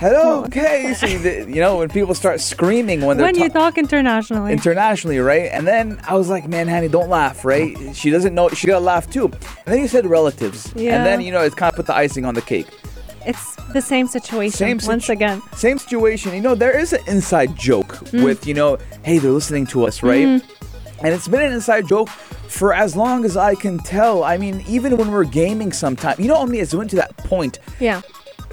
Hello, 0.04 0.46
Casey. 0.50 1.16
The- 1.24 1.46
you 1.48 1.60
know, 1.64 1.78
when 1.78 1.88
people 1.88 2.14
start 2.14 2.40
screaming 2.40 3.00
when 3.06 3.16
they're 3.16 3.24
When 3.26 3.36
you 3.36 3.48
ta- 3.48 3.60
talk 3.60 3.78
internationally. 3.78 4.52
internationally, 4.52 5.18
right? 5.18 5.48
And 5.50 5.66
then 5.66 5.98
I 6.06 6.14
was 6.14 6.28
like, 6.28 6.46
man, 6.46 6.68
Hanny, 6.68 6.88
don't 6.88 7.08
laugh, 7.08 7.42
right? 7.44 7.74
She 7.96 8.10
doesn't 8.10 8.34
know. 8.34 8.50
She 8.50 8.66
got 8.66 8.80
to 8.80 8.84
laugh 8.84 9.08
too. 9.08 9.24
And 9.26 9.66
then 9.72 9.80
you 9.80 9.88
said 9.88 10.04
relatives. 10.04 10.70
Yeah. 10.76 10.96
And 10.96 11.06
then, 11.06 11.20
you 11.22 11.32
know, 11.32 11.40
it's 11.40 11.54
kind 11.54 11.72
of 11.72 11.76
put 11.76 11.86
the 11.86 11.94
icing 11.96 12.26
on 12.26 12.34
the 12.34 12.42
cake. 12.42 12.66
it's 13.26 13.56
the 13.72 13.80
same 13.80 14.06
situation 14.06 14.58
Same 14.58 14.78
once 14.86 15.08
again. 15.08 15.40
Same 15.56 15.78
situation. 15.78 16.34
You 16.34 16.42
know, 16.42 16.54
there 16.54 16.76
is 16.78 16.92
an 16.92 17.00
inside 17.06 17.56
joke 17.56 17.92
Mm. 18.12 18.24
with, 18.24 18.46
you 18.46 18.52
know, 18.52 18.76
hey, 19.04 19.16
they're 19.18 19.30
listening 19.40 19.66
to 19.68 19.86
us, 19.86 20.02
right? 20.02 20.26
Mm-hmm. 20.26 21.04
And 21.06 21.14
it's 21.14 21.28
been 21.28 21.40
an 21.42 21.52
inside 21.52 21.88
joke 21.88 22.10
for 22.58 22.74
as 22.74 22.94
long 22.94 23.24
as 23.24 23.36
I 23.38 23.54
can 23.54 23.78
tell. 23.78 24.22
I 24.22 24.36
mean, 24.36 24.62
even 24.68 24.96
when 24.98 25.10
we're 25.10 25.24
gaming 25.24 25.72
sometime, 25.72 26.16
you 26.18 26.28
know, 26.28 26.36
Omni, 26.36 26.58
it's 26.60 26.74
went 26.74 26.90
to 26.90 26.96
that 26.96 27.16
point. 27.16 27.58
Yeah. 27.80 28.02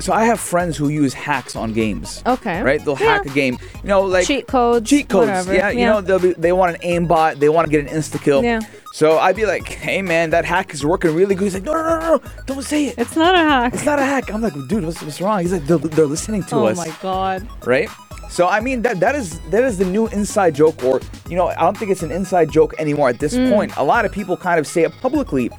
So 0.02 0.14
I 0.14 0.26
have 0.26 0.40
friends 0.40 0.78
who 0.78 0.90
use 0.90 1.14
hacks 1.14 1.56
on 1.56 1.74
games. 1.74 2.22
Okay. 2.26 2.62
Right? 2.62 2.84
They'll 2.84 2.98
Yeah. 3.00 3.18
hack 3.18 3.26
a 3.26 3.30
game. 3.30 3.58
You 3.84 3.90
know, 3.90 4.02
like 4.02 4.26
Cheat 4.28 4.48
codes, 4.48 4.90
Cheat 4.90 5.10
codes. 5.10 5.28
whatever. 5.28 5.54
Yeah. 5.54 5.70
You 5.70 5.80
Yeah. 5.80 5.92
know, 5.92 6.02
they'll 6.02 6.20
be, 6.20 6.34
they 6.34 6.52
want 6.52 6.76
an 6.76 6.82
aimbot. 6.82 7.40
They 7.40 7.50
want 7.50 7.66
to 7.66 7.72
get 7.72 7.88
an 7.88 7.98
insta 7.98 8.22
kill. 8.22 8.44
Yeah. 8.44 8.60
So 8.94 9.20
I'd 9.20 9.36
be 9.36 9.46
like, 9.46 9.68
hey 9.68 10.02
man, 10.02 10.32
that 10.32 10.44
hack 10.44 10.74
is 10.74 10.86
working 10.86 11.16
really 11.16 11.36
good. 11.36 11.46
He's 11.46 11.54
like, 11.54 11.64
no, 11.64 11.74
no, 11.74 11.84
no, 11.84 12.00
no, 12.00 12.16
no, 12.18 12.22
don't 12.46 12.64
say 12.64 12.88
it. 12.88 12.96
It's 12.98 13.16
not 13.16 13.36
a 13.36 13.38
hack. 13.38 13.74
It's 13.74 13.86
not 13.86 14.00
a 14.00 14.04
hack. 14.04 14.34
I'm 14.34 14.42
like, 14.42 14.54
dude, 14.68 14.84
what's, 14.84 15.02
what's 15.02 15.22
wrong? 15.22 15.40
He's 15.42 15.54
like, 15.54 15.66
they're, 15.66 15.78
they're 15.78 16.06
listening 16.06 16.44
to 16.46 16.56
oh 16.56 16.66
us, 16.66 16.78
Oh 16.78 16.86
my 16.86 16.96
god. 17.02 17.48
right? 17.66 17.90
So 18.32 18.48
I 18.48 18.62
mean, 18.62 18.82
that 18.84 19.02
that 19.02 19.14
is 19.14 19.40
that 19.50 19.64
is 19.64 19.78
the 19.78 19.84
new 19.84 20.08
inside 20.08 20.56
joke, 20.56 20.82
or 20.86 21.02
you 21.30 21.36
know, 21.36 21.48
I 21.48 21.56
don't 21.56 21.78
think 21.78 21.92
it's 21.92 22.02
an 22.02 22.12
inside 22.12 22.50
joke 22.50 22.74
anymore 22.80 23.10
at 23.10 23.20
this 23.20 23.36
mm. 23.36 23.52
point. 23.52 23.76
A 23.76 23.84
lot 23.84 24.06
of 24.06 24.14
people 24.14 24.38
kind 24.38 24.58
of 24.58 24.66
say 24.66 24.84
it 24.84 24.94
publicly. 25.02 25.52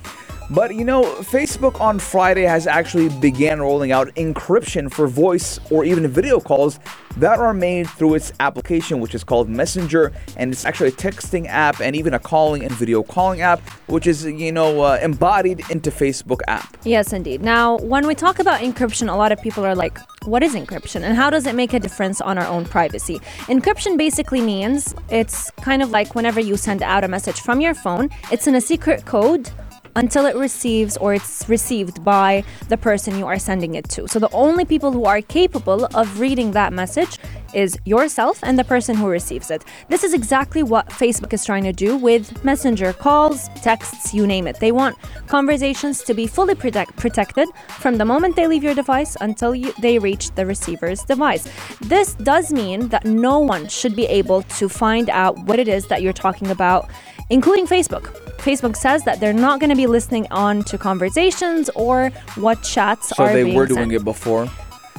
But 0.50 0.74
you 0.74 0.84
know, 0.84 1.02
Facebook 1.22 1.80
on 1.80 1.98
Friday 1.98 2.42
has 2.42 2.66
actually 2.66 3.08
began 3.20 3.60
rolling 3.60 3.92
out 3.92 4.08
encryption 4.16 4.92
for 4.92 5.06
voice 5.06 5.58
or 5.70 5.84
even 5.84 6.06
video 6.08 6.40
calls 6.40 6.78
that 7.16 7.38
are 7.38 7.54
made 7.54 7.88
through 7.90 8.14
its 8.14 8.32
application, 8.40 9.00
which 9.00 9.14
is 9.14 9.24
called 9.24 9.48
Messenger, 9.48 10.12
and 10.36 10.52
it's 10.52 10.64
actually 10.64 10.88
a 10.88 10.92
texting 10.92 11.46
app 11.46 11.80
and 11.80 11.94
even 11.94 12.14
a 12.14 12.18
calling 12.18 12.64
and 12.64 12.72
video 12.72 13.02
calling 13.02 13.40
app, 13.40 13.60
which 13.88 14.06
is 14.06 14.24
you 14.24 14.52
know 14.52 14.80
uh, 14.82 14.98
embodied 15.02 15.62
into 15.70 15.90
Facebook 15.90 16.40
app. 16.48 16.76
Yes, 16.84 17.12
indeed. 17.12 17.42
Now, 17.42 17.78
when 17.78 18.06
we 18.06 18.14
talk 18.14 18.38
about 18.38 18.60
encryption, 18.60 19.12
a 19.12 19.16
lot 19.16 19.32
of 19.32 19.40
people 19.42 19.64
are 19.64 19.74
like, 19.74 19.98
what 20.26 20.42
is 20.42 20.54
encryption 20.54 21.02
and 21.02 21.16
how 21.16 21.30
does 21.30 21.46
it 21.46 21.54
make 21.54 21.72
a 21.72 21.80
difference 21.80 22.20
on 22.20 22.38
our 22.38 22.46
own 22.46 22.64
privacy? 22.64 23.18
Encryption 23.46 23.96
basically 23.96 24.40
means 24.40 24.94
it's 25.10 25.50
kind 25.62 25.82
of 25.82 25.90
like 25.90 26.14
whenever 26.14 26.40
you 26.40 26.56
send 26.56 26.82
out 26.82 27.04
a 27.04 27.08
message 27.08 27.40
from 27.40 27.60
your 27.60 27.74
phone, 27.74 28.10
it's 28.30 28.46
in 28.46 28.54
a 28.54 28.60
secret 28.60 29.04
code 29.04 29.50
until 29.96 30.26
it 30.26 30.36
receives 30.36 30.96
or 30.96 31.14
it's 31.14 31.48
received 31.48 32.04
by 32.04 32.44
the 32.68 32.76
person 32.76 33.18
you 33.18 33.26
are 33.26 33.38
sending 33.38 33.74
it 33.74 33.88
to. 33.90 34.08
So 34.08 34.18
the 34.18 34.30
only 34.32 34.64
people 34.64 34.92
who 34.92 35.04
are 35.04 35.20
capable 35.20 35.86
of 35.94 36.20
reading 36.20 36.52
that 36.52 36.72
message 36.72 37.18
is 37.54 37.78
yourself 37.84 38.38
and 38.42 38.58
the 38.58 38.64
person 38.64 38.96
who 38.96 39.06
receives 39.08 39.50
it. 39.50 39.64
This 39.88 40.04
is 40.04 40.14
exactly 40.14 40.62
what 40.62 40.88
Facebook 40.88 41.32
is 41.32 41.44
trying 41.44 41.64
to 41.64 41.72
do 41.72 41.96
with 41.96 42.44
messenger 42.44 42.92
calls, 42.92 43.48
texts, 43.62 44.12
you 44.14 44.26
name 44.26 44.46
it. 44.46 44.58
They 44.60 44.72
want 44.72 44.96
conversations 45.26 46.02
to 46.04 46.14
be 46.14 46.26
fully 46.26 46.54
protect- 46.54 46.96
protected 46.96 47.48
from 47.78 47.96
the 47.98 48.04
moment 48.04 48.36
they 48.36 48.46
leave 48.46 48.62
your 48.64 48.74
device 48.74 49.16
until 49.20 49.54
you, 49.54 49.72
they 49.80 49.98
reach 49.98 50.30
the 50.34 50.46
receiver's 50.46 51.02
device. 51.02 51.48
This 51.80 52.14
does 52.14 52.52
mean 52.52 52.88
that 52.88 53.04
no 53.04 53.38
one 53.38 53.68
should 53.68 53.96
be 53.96 54.06
able 54.06 54.42
to 54.58 54.68
find 54.68 55.08
out 55.10 55.38
what 55.46 55.58
it 55.58 55.68
is 55.68 55.86
that 55.86 56.02
you're 56.02 56.12
talking 56.12 56.50
about, 56.50 56.88
including 57.30 57.66
Facebook. 57.66 58.04
Facebook 58.38 58.76
says 58.76 59.04
that 59.04 59.20
they're 59.20 59.32
not 59.32 59.60
going 59.60 59.70
to 59.70 59.76
be 59.76 59.86
listening 59.86 60.26
on 60.32 60.62
to 60.64 60.76
conversations 60.76 61.70
or 61.76 62.10
what 62.34 62.62
chats 62.62 63.10
So 63.10 63.22
are 63.22 63.28
So 63.28 63.34
they 63.34 63.44
being 63.44 63.56
were 63.56 63.66
doing 63.66 63.90
sent. 63.90 63.92
it 63.92 64.04
before. 64.04 64.48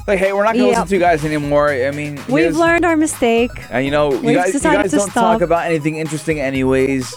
Like, 0.06 0.18
hey, 0.18 0.32
we're 0.34 0.44
not 0.44 0.54
gonna 0.54 0.66
Yep. 0.68 0.70
listen 0.76 0.88
to 0.88 0.94
you 0.96 1.00
guys 1.00 1.24
anymore. 1.24 1.70
I 1.70 1.90
mean, 1.90 2.20
We've 2.28 2.54
learned 2.56 2.84
our 2.84 2.96
mistake. 2.96 3.50
And 3.70 3.84
you 3.84 3.90
know, 3.90 4.12
you 4.12 4.34
guys, 4.34 4.52
you 4.52 4.60
guys 4.60 4.90
don't 4.90 5.10
stop. 5.10 5.14
talk 5.14 5.40
about 5.40 5.64
anything 5.66 5.96
interesting, 5.96 6.40
anyways, 6.40 7.14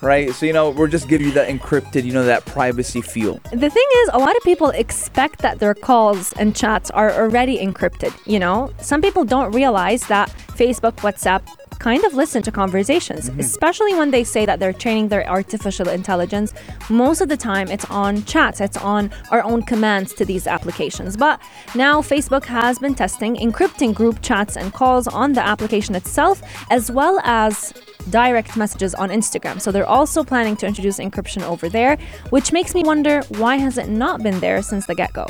right? 0.00 0.32
So 0.34 0.46
you 0.46 0.54
know, 0.54 0.70
we're 0.70 0.88
just 0.88 1.08
giving 1.08 1.26
you 1.26 1.32
that 1.34 1.48
encrypted, 1.48 2.04
you 2.04 2.12
know, 2.12 2.24
that 2.24 2.46
privacy 2.46 3.02
feel. 3.02 3.38
The 3.52 3.68
thing 3.68 3.84
is, 4.02 4.10
a 4.14 4.18
lot 4.18 4.34
of 4.34 4.42
people 4.44 4.70
expect 4.70 5.42
that 5.42 5.58
their 5.58 5.74
calls 5.74 6.32
and 6.34 6.56
chats 6.56 6.90
are 6.92 7.12
already 7.12 7.58
encrypted. 7.58 8.14
You 8.26 8.38
know, 8.38 8.72
some 8.80 9.02
people 9.02 9.24
don't 9.26 9.52
realize 9.52 10.06
that 10.06 10.30
Facebook, 10.56 10.92
WhatsApp 10.96 11.42
kind 11.82 12.04
of 12.04 12.14
listen 12.14 12.42
to 12.44 12.52
conversations, 12.52 13.28
mm-hmm. 13.28 13.40
especially 13.40 13.92
when 13.92 14.12
they 14.12 14.22
say 14.22 14.46
that 14.46 14.60
they're 14.60 14.72
training 14.84 15.08
their 15.08 15.28
artificial 15.28 15.88
intelligence. 15.88 16.54
Most 16.88 17.20
of 17.20 17.28
the 17.28 17.36
time, 17.36 17.66
it's 17.74 17.84
on 17.86 18.24
chats, 18.24 18.60
it's 18.60 18.76
on 18.76 19.10
our 19.32 19.42
own 19.42 19.62
commands 19.62 20.14
to 20.14 20.24
these 20.24 20.46
applications. 20.46 21.16
But 21.16 21.42
now, 21.74 22.00
Facebook 22.00 22.44
has 22.44 22.78
been 22.78 22.94
testing 22.94 23.34
encrypting 23.34 23.94
group 23.94 24.22
chats 24.22 24.56
and 24.56 24.72
calls 24.72 25.08
on 25.08 25.32
the 25.32 25.44
application 25.44 25.96
itself, 25.96 26.40
as 26.70 26.88
well 26.98 27.18
as 27.24 27.74
direct 28.10 28.56
messages 28.56 28.94
on 28.94 29.08
Instagram. 29.10 29.60
So 29.60 29.72
they're 29.72 29.94
also 29.98 30.22
planning 30.22 30.56
to 30.58 30.66
introduce 30.68 30.98
encryption 31.00 31.42
over 31.42 31.68
there, 31.68 31.96
which 32.30 32.52
makes 32.52 32.74
me 32.76 32.84
wonder 32.84 33.22
why 33.42 33.56
has 33.56 33.76
it 33.76 33.88
not 33.88 34.22
been 34.22 34.38
there 34.38 34.62
since 34.62 34.86
the 34.86 34.94
get-go? 34.94 35.26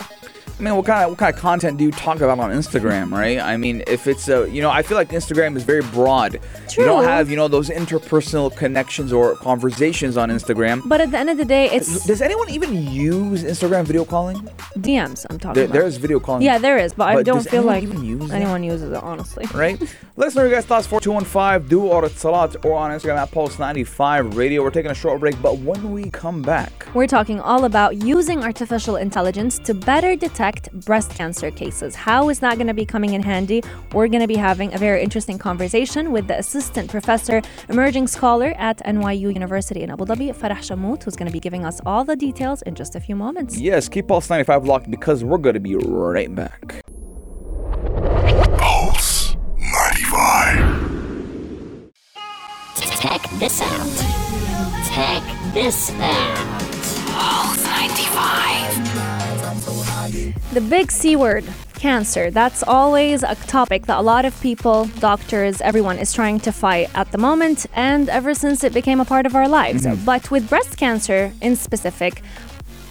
I 0.59 0.63
mean, 0.63 0.77
what 0.77 0.87
kind 0.87 1.05
of 1.05 1.11
what 1.11 1.19
kind 1.19 1.35
of 1.35 1.41
content 1.41 1.79
do 1.79 1.85
you 1.85 1.91
talk 1.91 2.17
about 2.21 2.39
on 2.39 2.51
Instagram, 2.53 3.11
right? 3.11 3.39
I 3.41 3.57
mean, 3.57 3.83
if 3.87 4.07
it's 4.07 4.29
a, 4.29 4.49
you 4.49 4.63
know, 4.63 4.71
I 4.71 4.83
feel 4.83 4.97
like 4.97 5.09
Instagram 5.09 5.57
is 5.57 5.65
very 5.65 5.83
broad. 5.83 6.39
True. 6.69 6.85
You 6.85 6.91
don't 6.91 7.05
have, 7.05 7.31
you 7.31 7.37
know, 7.37 7.49
those 7.49 7.69
interpersonal 7.69 8.55
connections 8.57 9.13
or 9.13 9.35
conversations 9.37 10.17
on 10.17 10.31
Instagram. 10.31 10.83
But 10.87 11.01
at 11.01 11.11
the 11.11 11.19
end 11.19 11.31
of 11.31 11.37
the 11.39 11.45
day, 11.45 11.69
it's 11.71 12.07
Does 12.07 12.23
anyone 12.23 12.49
even 12.51 12.87
use 12.93 13.43
Instagram 13.43 13.85
video 13.85 14.05
calling? 14.05 14.37
DMs 14.79 15.27
I'm 15.31 15.39
talking 15.39 15.55
There, 15.55 15.65
about. 15.65 15.73
there's 15.73 15.97
video 15.97 16.21
calling. 16.21 16.43
yeah, 16.43 16.59
there 16.59 16.79
is, 16.79 16.93
but, 16.93 17.09
I 17.09 17.23
don't 17.23 17.43
feel 17.49 17.63
like 17.63 17.83
use 17.85 18.31
anyone 18.31 18.63
uses 18.63 18.93
it, 18.93 19.03
honestly. 19.03 19.47
right? 19.55 19.81
Let 20.17 20.29
us 20.29 20.35
know 20.35 20.43
your 20.43 20.53
guys' 20.53 20.67
thoughts 20.67 20.87
for 20.87 21.01
215 21.01 21.69
do 21.69 21.83
or 21.87 22.03
Etisalat 22.03 22.65
or 22.65 22.75
on 22.77 22.91
Instagram 22.91 23.17
at 23.17 23.31
Pulse95 23.31 24.37
Radio. 24.37 24.63
We're 24.63 24.71
taking 24.71 24.91
a 24.91 24.95
short 24.95 25.19
break, 25.21 25.41
but 25.41 25.59
when 25.59 25.93
we 25.93 26.11
come 26.11 26.43
back, 26.43 26.87
We're 26.95 27.07
talking 27.07 27.41
all 27.41 27.65
about 27.65 27.97
using 27.97 28.45
artificial 28.45 28.97
intelligence 28.97 29.59
to 29.61 29.73
better 29.75 30.15
detect 30.15 30.42
breast 30.73 31.11
cancer 31.11 31.51
cases. 31.51 31.95
How 31.95 32.29
is 32.29 32.41
that 32.41 32.57
going 32.57 32.67
to 32.67 32.75
be 32.75 32.85
coming 32.85 33.15
in 33.15 33.23
handy? 33.23 33.63
We're 33.93 34.09
going 34.09 34.23
to 34.23 34.27
be 34.27 34.37
having 34.37 34.75
a 34.75 34.79
very 34.79 35.01
interesting 35.03 35.39
conversation 35.39 36.11
with 36.11 36.27
the 36.27 36.37
assistant 36.39 36.91
professor, 36.91 37.43
emerging 37.69 38.09
scholar 38.09 38.55
at 38.59 38.79
NYU 38.79 39.33
University 39.33 39.83
in 39.83 39.91
Abu 39.91 40.05
Dhabi, 40.05 40.35
Farah 40.35 40.59
Shamout, 40.59 41.05
who's 41.05 41.15
going 41.15 41.29
to 41.29 41.33
be 41.33 41.39
giving 41.39 41.65
us 41.65 41.81
all 41.87 42.05
the 42.05 42.17
details 42.17 42.63
in 42.63 42.75
just 42.75 42.97
a 42.97 43.01
few 43.01 43.15
moments. 43.15 43.57
yes, 43.57 43.89
keep 43.89 44.09
Pulse 44.09 44.31
95 44.31 44.65
locked 44.65 44.91
because 44.91 45.23
we're 45.23 45.39
going 45.39 45.55
to 45.55 45.61
be 45.61 45.77
right 45.77 46.35
back. 46.35 46.83
Pulse 48.59 49.37
95. 49.59 51.93
Check 53.01 53.23
this 53.39 53.61
out. 53.63 53.87
Check 54.93 55.23
this 55.55 55.93
out. 56.01 56.63
The 60.53 60.61
big 60.61 60.91
C 60.91 61.17
word, 61.17 61.45
cancer, 61.75 62.31
that's 62.31 62.63
always 62.63 63.23
a 63.23 63.35
topic 63.35 63.87
that 63.87 63.99
a 63.99 64.03
lot 64.03 64.25
of 64.25 64.41
people, 64.41 64.87
doctors, 65.01 65.61
everyone 65.61 65.99
is 65.99 66.13
trying 66.13 66.39
to 66.41 66.53
fight 66.53 66.91
at 66.95 67.11
the 67.13 67.19
moment 67.19 67.67
and 67.75 68.09
ever 68.09 68.35
since 68.35 68.63
it 68.63 68.73
became 68.73 69.01
a 69.01 69.05
part 69.05 69.27
of 69.27 69.35
our 69.35 69.49
lives. 69.49 69.85
Mm-hmm. 69.85 70.05
But 70.05 70.31
with 70.31 70.49
breast 70.49 70.77
cancer 70.77 71.33
in 71.41 71.57
specific, 71.57 72.23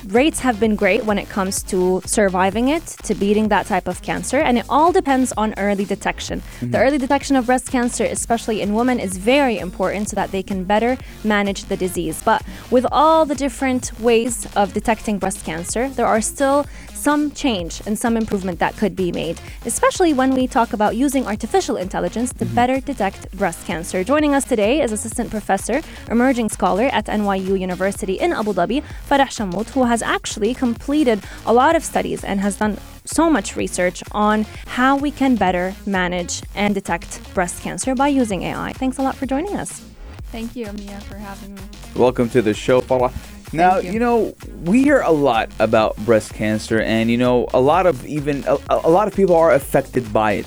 rates 0.08 0.39
have 0.39 0.60
been 0.60 0.75
great 0.75 1.05
when 1.05 1.17
it 1.17 1.29
comes 1.29 1.63
to 1.63 2.01
surviving 2.05 2.70
it, 2.70 2.86
to 3.03 3.15
beating 3.15 3.48
that 3.50 3.65
type 3.65 3.88
of 3.88 4.01
cancer, 4.01 4.38
and 4.38 4.58
it 4.58 4.65
all 4.70 4.91
depends 4.91 5.31
on 5.34 5.53
early 5.58 5.86
detection. 5.86 6.41
The 6.60 6.65
mm-hmm. 6.65 6.75
early 6.75 6.98
detection 6.98 7.36
of 7.36 7.46
breast 7.46 7.72
cancer, 7.72 8.03
especially 8.05 8.62
in 8.62 8.74
women, 8.74 9.00
is 9.00 9.17
very 9.17 9.60
important 9.60 10.10
so 10.10 10.15
that 10.15 10.31
they 10.31 10.43
can 10.43 10.63
better 10.63 10.98
manage 11.24 11.65
the 11.65 11.77
disease. 11.77 12.22
But 12.24 12.43
with 12.70 12.86
all 12.91 13.25
the 13.25 13.36
different 13.36 13.98
ways 14.00 14.48
of 14.55 14.74
detecting 14.74 15.20
breast 15.20 15.46
cancer, 15.46 15.89
there 15.89 16.08
are 16.08 16.22
still 16.22 16.65
some 17.01 17.31
change 17.31 17.81
and 17.88 17.98
some 17.98 18.15
improvement 18.15 18.60
that 18.60 18.77
could 18.77 18.96
be 18.96 19.12
made, 19.12 19.41
especially 19.65 20.13
when 20.13 20.36
we 20.36 20.48
talk 20.48 20.72
about 20.72 20.96
using 20.96 21.25
artificial 21.25 21.75
intelligence 21.75 22.31
to 22.31 22.46
mm-hmm. 22.46 22.55
better 22.55 22.79
detect 22.79 23.31
breast 23.38 23.65
cancer. 23.65 24.03
Joining 24.03 24.36
us 24.36 24.46
today 24.46 24.81
is 24.81 24.91
Assistant 24.91 25.31
Professor, 25.31 25.81
Emerging 26.10 26.50
Scholar 26.50 26.89
at 26.93 27.05
NYU 27.08 27.60
University 27.60 28.13
in 28.20 28.31
Abu 28.34 28.53
Dhabi, 28.53 28.84
Farah 29.10 29.31
Shamout, 29.36 29.70
who 29.72 29.84
has 29.91 30.01
actually 30.01 30.53
completed 30.53 31.21
a 31.45 31.51
lot 31.51 31.75
of 31.75 31.83
studies 31.83 32.24
and 32.24 32.39
has 32.39 32.55
done 32.55 32.77
so 33.03 33.29
much 33.29 33.57
research 33.57 34.01
on 34.13 34.45
how 34.65 34.95
we 34.95 35.12
can 35.12 35.36
better 35.36 35.75
manage 35.86 36.41
and 36.55 36.74
detect 36.74 37.21
breast 37.33 37.62
cancer 37.62 37.93
by 37.93 38.07
using 38.07 38.43
AI. 38.43 38.71
Thanks 38.71 39.00
a 39.00 39.01
lot 39.01 39.17
for 39.17 39.25
joining 39.25 39.57
us. 39.57 39.83
Thank 40.31 40.55
you, 40.55 40.71
Mia, 40.71 40.98
for 41.01 41.17
having 41.17 41.55
me. 41.55 41.62
Welcome 41.93 42.29
to 42.29 42.41
the 42.41 42.53
show, 42.53 42.79
Farah. 42.79 43.12
Now, 43.51 43.79
you. 43.79 43.91
you. 43.91 44.00
know, 44.00 44.33
we 44.63 44.81
hear 44.81 45.01
a 45.01 45.12
lot 45.12 45.51
about 45.60 45.98
breast 46.05 46.33
cancer, 46.36 46.79
and 46.79 47.12
you 47.12 47.17
know, 47.17 47.48
a 47.53 47.60
lot 47.60 47.86
of 47.86 48.05
even 48.05 48.45
a, 48.48 48.57
a 48.69 48.89
lot 48.89 49.10
of 49.10 49.13
people 49.13 49.36
are 49.36 49.51
affected 49.51 50.13
by 50.13 50.31
it. 50.39 50.45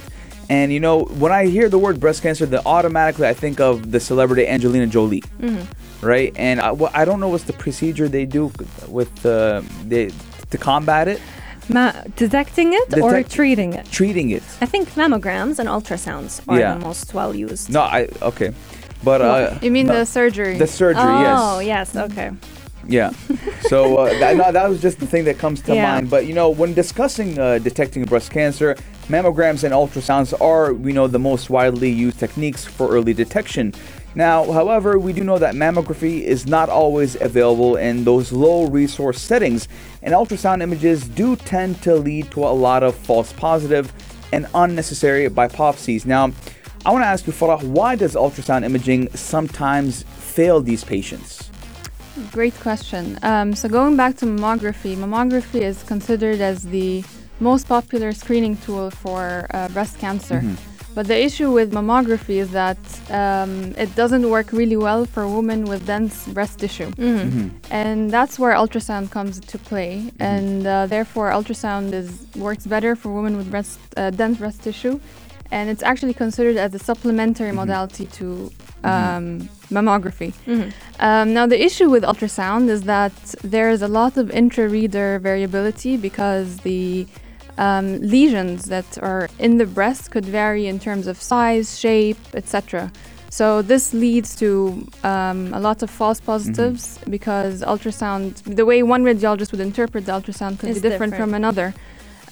And 0.48 0.72
you 0.72 0.80
know, 0.80 1.02
when 1.20 1.32
I 1.32 1.48
hear 1.48 1.68
the 1.68 1.78
word 1.78 2.00
breast 2.00 2.22
cancer, 2.22 2.46
then 2.46 2.62
automatically 2.64 3.26
I 3.26 3.34
think 3.34 3.60
of 3.60 3.90
the 3.90 4.00
celebrity 4.00 4.46
Angelina 4.46 4.86
Jolie, 4.86 5.20
mm-hmm. 5.38 5.70
Right? 6.04 6.32
And 6.36 6.60
I, 6.60 6.72
well, 6.72 6.90
I 6.94 7.04
don't 7.04 7.20
know 7.20 7.28
what's 7.28 7.44
the 7.44 7.52
procedure 7.54 8.08
they 8.08 8.26
do 8.26 8.52
with 8.88 9.24
uh, 9.26 9.62
they 9.86 10.10
to 10.50 10.58
combat 10.58 11.08
it, 11.08 11.20
Ma- 11.68 11.92
detecting 12.16 12.72
it 12.72 12.98
or 13.00 13.22
treating 13.22 13.72
it? 13.72 13.90
treating 13.90 14.30
it. 14.30 14.42
I 14.60 14.66
think 14.66 14.90
mammograms 14.90 15.58
and 15.58 15.68
ultrasounds 15.68 16.40
are 16.48 16.58
Yeah. 16.58 16.74
the 16.74 16.80
most 16.84 17.14
well 17.14 17.34
used. 17.34 17.70
No, 17.70 17.80
I 17.80 18.08
okay, 18.22 18.52
but 19.02 19.20
uh, 19.20 19.58
You 19.62 19.70
mean 19.70 19.86
no, 19.86 19.98
the 19.98 20.06
surgery? 20.06 20.58
the 20.58 20.66
surgery? 20.66 21.02
Oh, 21.02 21.20
yes. 21.20 21.40
Oh 21.40 21.60
yes. 21.60 21.96
Okay. 22.12 22.30
Yeah. 22.88 23.10
So 23.68 23.96
uh, 23.98 24.18
that, 24.18 24.36
no, 24.36 24.52
that 24.52 24.68
was 24.68 24.80
just 24.80 24.98
the 25.00 25.06
thing 25.06 25.24
that 25.24 25.38
comes 25.38 25.60
to 25.62 25.74
Yeah. 25.74 25.92
mind. 25.92 26.10
But 26.10 26.26
you 26.26 26.34
know, 26.34 26.50
when 26.50 26.74
discussing 26.74 27.38
uh, 27.38 27.58
detecting 27.58 28.04
breast 28.04 28.30
cancer, 28.30 28.76
mammograms 29.08 29.64
and 29.64 29.72
ultrasounds 29.74 30.38
are, 30.40 30.72
you 30.72 30.92
know, 30.92 31.06
the 31.06 31.18
most 31.18 31.50
widely 31.50 31.90
used 31.90 32.18
techniques 32.18 32.64
for 32.64 32.88
early 32.88 33.12
detection. 33.14 33.74
Now, 34.16 34.50
however, 34.52 34.98
we 34.98 35.12
do 35.12 35.24
know 35.24 35.38
that 35.38 35.54
mammography 35.56 36.22
is 36.22 36.46
not 36.46 36.68
always 36.68 37.20
available 37.20 37.76
in 37.76 38.04
those 38.04 38.30
low 38.30 38.66
resource 38.68 39.20
settings, 39.20 39.66
and 40.02 40.14
ultrasound 40.14 40.62
images 40.62 41.08
do 41.08 41.34
tend 41.34 41.82
to 41.82 41.96
lead 41.96 42.30
to 42.30 42.44
a 42.44 42.54
lot 42.54 42.84
of 42.84 42.94
false 42.94 43.32
positive 43.32 43.92
and 44.32 44.46
unnecessary 44.54 45.28
biopsies. 45.28 46.06
Now, 46.06 46.32
I 46.86 46.92
want 46.92 47.02
to 47.02 47.08
ask 47.08 47.26
you, 47.26 47.32
Farah, 47.32 47.62
why 47.62 47.96
does 47.96 48.14
ultrasound 48.14 48.64
imaging 48.64 49.08
sometimes 49.16 50.02
fail 50.04 50.60
these 50.60 50.84
patients? 50.84 51.50
Great 52.30 52.54
question. 52.60 53.18
Um, 53.22 53.54
so 53.54 53.68
going 53.68 53.96
back 53.96 54.16
to 54.18 54.24
mammography, 54.26 54.96
mammography 54.96 55.62
is 55.62 55.82
considered 55.82 56.40
as 56.40 56.62
the 56.62 57.04
most 57.40 57.66
popular 57.66 58.12
screening 58.12 58.56
tool 58.58 58.90
for 58.90 59.46
uh, 59.50 59.68
breast 59.70 59.98
cancer. 59.98 60.40
But 60.94 61.08
the 61.08 61.20
issue 61.20 61.50
with 61.50 61.72
mammography 61.72 62.36
is 62.36 62.52
that 62.52 62.78
um, 63.10 63.74
it 63.76 63.92
doesn't 63.96 64.30
work 64.30 64.52
really 64.52 64.76
well 64.76 65.06
for 65.06 65.26
women 65.26 65.64
with 65.64 65.84
dense 65.86 66.28
breast 66.28 66.60
tissue. 66.60 66.92
And 67.72 68.12
that's 68.12 68.38
where 68.38 68.54
ultrasound 68.54 69.10
comes 69.10 69.40
to 69.40 69.58
play. 69.58 70.12
And 70.20 70.64
uh, 70.64 70.86
therefore, 70.86 71.30
ultrasound 71.30 71.92
is, 71.92 72.28
works 72.36 72.64
better 72.64 72.94
for 72.94 73.12
women 73.12 73.36
with 73.36 73.50
breast, 73.50 73.80
uh, 73.96 74.10
dense 74.10 74.38
breast 74.38 74.62
tissue. 74.62 75.00
And 75.50 75.68
it's 75.68 75.82
actually 75.82 76.14
considered 76.14 76.56
as 76.56 76.74
a 76.74 76.78
supplementary 76.78 77.50
modality 77.50 78.06
to 78.06 78.52
um, 78.84 79.48
mammography. 79.70 80.32
Um, 81.00 81.34
now, 81.34 81.46
the 81.46 81.60
issue 81.62 81.88
with 81.90 82.02
ultrasound 82.04 82.68
is 82.68 82.82
that 82.82 83.14
there 83.42 83.70
is 83.70 83.82
a 83.82 83.88
lot 83.88 84.16
of 84.16 84.30
intra-reader 84.30 85.18
variability 85.18 85.96
because 85.96 86.58
the 86.58 87.06
um, 87.58 88.00
lesions 88.00 88.64
that 88.66 88.98
are 89.02 89.28
in 89.38 89.58
the 89.58 89.66
breast 89.66 90.10
could 90.10 90.24
vary 90.24 90.66
in 90.66 90.78
terms 90.78 91.06
of 91.06 91.20
size, 91.20 91.78
shape, 91.78 92.18
etc. 92.34 92.90
So 93.30 93.62
this 93.62 93.92
leads 93.92 94.36
to 94.36 94.86
um, 95.02 95.52
a 95.52 95.58
lot 95.58 95.82
of 95.82 95.90
false 95.90 96.20
positives 96.20 96.98
because 97.10 97.62
ultrasound, 97.62 98.42
the 98.44 98.64
way 98.64 98.82
one 98.84 99.02
radiologist 99.02 99.50
would 99.50 99.60
interpret 99.60 100.06
the 100.06 100.12
ultrasound 100.12 100.60
could 100.60 100.68
Is 100.68 100.80
be 100.80 100.88
different, 100.88 101.12
different. 101.12 101.30
from 101.30 101.34
another. 101.34 101.74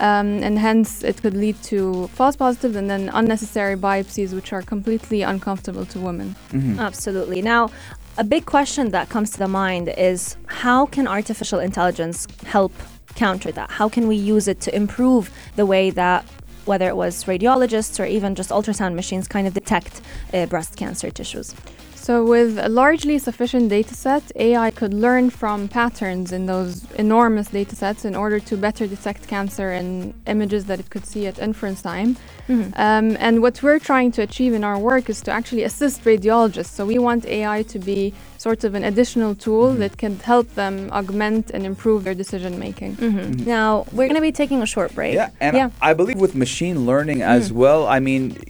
Um, 0.02 0.42
and 0.42 0.59
hence 0.59 1.04
it 1.04 1.23
could 1.23 1.35
lead 1.35 1.56
to 1.71 2.09
false 2.09 2.35
positives 2.35 2.75
and 2.75 2.90
then 2.90 3.09
unnecessary 3.21 3.76
biopsies 3.76 4.35
which 4.35 4.52
are 4.52 4.61
completely 4.61 5.23
uncomfortable 5.23 5.87
to 5.87 6.00
women. 6.00 6.35
Absolutely. 6.80 7.40
Now, 7.40 7.71
a 8.18 8.25
big 8.25 8.44
question 8.44 8.90
that 8.90 9.09
comes 9.09 9.30
to 9.30 9.38
the 9.38 9.47
mind 9.47 9.87
is 9.97 10.37
how 10.47 10.87
can 10.87 11.06
artificial 11.06 11.61
intelligence 11.61 12.26
help 12.44 12.73
counter 13.14 13.52
that? 13.52 13.71
How 13.71 13.88
can 13.88 14.09
we 14.09 14.16
use 14.16 14.49
it 14.49 14.61
to 14.62 14.75
improve 14.75 15.30
the 15.54 15.66
way 15.66 15.90
that 15.90 16.25
whether 16.64 16.88
it 16.88 16.97
was 16.97 17.25
radiologists 17.25 18.00
or 18.00 18.04
even 18.04 18.35
just 18.35 18.50
ultrasound 18.50 18.94
machines 18.94 19.28
kind 19.28 19.47
of 19.47 19.54
detect 19.54 20.00
uh, 20.35 20.47
breast 20.47 20.76
cancer 20.76 21.11
tissues? 21.11 21.54
So, 22.02 22.25
with 22.25 22.59
a 22.59 22.68
largely 22.68 23.16
sufficient 23.21 23.68
data 23.68 23.94
set, 23.94 24.25
AI 24.35 24.73
could 24.73 24.92
learn 24.92 25.30
from 25.30 25.68
patterns 25.68 26.32
in 26.32 26.47
those 26.47 26.90
enormous 26.94 27.47
data 27.47 27.76
sets 27.76 28.04
in 28.04 28.16
order 28.16 28.40
to 28.40 28.56
better 28.56 28.88
detect 28.88 29.28
cancer 29.28 29.71
in 29.71 30.12
images 30.26 30.64
that 30.64 30.80
it 30.80 30.90
could 30.90 31.06
see 31.06 31.28
at 31.28 31.38
inference 31.38 31.80
time. 31.80 32.16
Mm-hmm. 32.49 32.73
Um, 32.75 33.16
and 33.21 33.40
what 33.40 33.62
we're 33.62 33.78
trying 33.78 34.11
to 34.16 34.23
achieve 34.23 34.52
in 34.52 34.64
our 34.64 34.80
work 34.80 35.09
is 35.09 35.21
to 35.23 35.30
actually 35.30 35.62
assist 35.62 36.02
radiologists. 36.02 36.75
So, 36.75 36.85
we 36.85 36.99
want 36.99 37.25
AI 37.25 37.62
to 37.62 37.78
be 37.78 38.12
sort 38.37 38.64
of 38.64 38.75
an 38.75 38.82
additional 38.82 39.37
tool 39.37 39.68
mm-hmm. 39.68 39.78
that 39.78 39.97
can 39.97 40.18
help 40.18 40.52
them 40.56 40.90
augment 40.90 41.52
and 41.52 41.64
improve 41.64 42.02
their 42.02 42.16
decision 42.16 42.59
making. 42.59 42.97
Mm-hmm. 42.97 43.44
Now, 43.44 43.87
we're 43.92 44.09
going 44.09 44.23
to 44.23 44.28
be 44.32 44.32
taking 44.32 44.61
a 44.61 44.66
short 44.66 44.92
break. 44.92 45.14
Yeah, 45.14 45.30
and 45.40 45.56
yeah. 45.56 45.71
I 45.80 45.94
believe 45.94 46.18
with 46.18 46.35
machine 46.35 46.85
learning 46.85 47.23
as 47.23 47.52
mm. 47.52 47.62
well, 47.62 47.87
I 47.87 48.00
mean, 48.00 48.42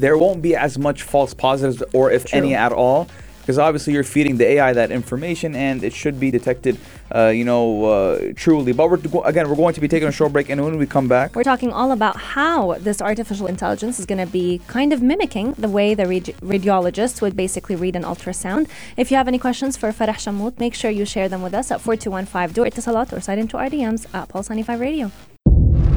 there 0.00 0.16
won't 0.18 0.42
be 0.42 0.54
as 0.56 0.78
much 0.78 1.02
false 1.02 1.34
positives, 1.34 1.82
or 1.92 2.10
if 2.10 2.26
True. 2.26 2.38
any 2.38 2.54
at 2.54 2.72
all, 2.72 3.08
because 3.40 3.58
obviously 3.58 3.92
you're 3.92 4.04
feeding 4.04 4.38
the 4.38 4.46
AI 4.52 4.72
that 4.72 4.90
information, 4.90 5.54
and 5.54 5.84
it 5.84 5.92
should 5.92 6.18
be 6.18 6.30
detected, 6.30 6.78
uh, 7.14 7.26
you 7.28 7.44
know, 7.44 7.84
uh, 7.84 8.32
truly. 8.34 8.72
But 8.72 8.88
we're 8.90 8.96
go- 8.96 9.22
again, 9.22 9.48
we're 9.50 9.54
going 9.56 9.74
to 9.74 9.82
be 9.82 9.88
taking 9.88 10.08
a 10.08 10.12
short 10.12 10.32
break, 10.32 10.48
and 10.48 10.64
when 10.64 10.78
we 10.78 10.86
come 10.86 11.08
back, 11.08 11.36
We're 11.36 11.42
talking 11.42 11.70
all 11.70 11.92
about 11.92 12.16
how 12.16 12.74
this 12.80 13.02
artificial 13.02 13.46
intelligence 13.46 13.98
is 13.98 14.06
going 14.06 14.24
to 14.26 14.32
be 14.32 14.62
kind 14.66 14.94
of 14.94 15.02
mimicking 15.02 15.52
the 15.58 15.68
way 15.68 15.92
the 15.94 16.04
radi- 16.04 16.34
radiologist 16.36 17.20
would 17.20 17.36
basically 17.36 17.76
read 17.76 17.96
an 17.96 18.02
ultrasound. 18.04 18.66
If 18.96 19.10
you 19.10 19.18
have 19.18 19.28
any 19.28 19.38
questions 19.38 19.76
for 19.76 19.92
Farah 19.92 20.16
Shamout, 20.24 20.58
make 20.58 20.72
sure 20.74 20.90
you 20.90 21.04
share 21.04 21.28
them 21.28 21.42
with 21.42 21.52
us 21.52 21.70
at 21.70 21.82
4215 21.82 22.54
Do 22.54 22.64
It 22.64 22.72
Salat 22.82 23.12
or 23.12 23.20
sign 23.20 23.38
into 23.38 23.58
our 23.58 23.68
DMs 23.68 24.06
at 24.14 24.30
Pulse 24.30 24.48
95 24.48 24.80
Radio. 24.80 25.10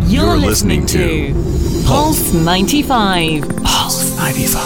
You're, 0.07 0.37
listening, 0.37 0.85
to 0.87 1.33
Pulse 1.85 2.33
95. 2.33 3.41
Pulse 3.61 4.17
95. 4.17 4.63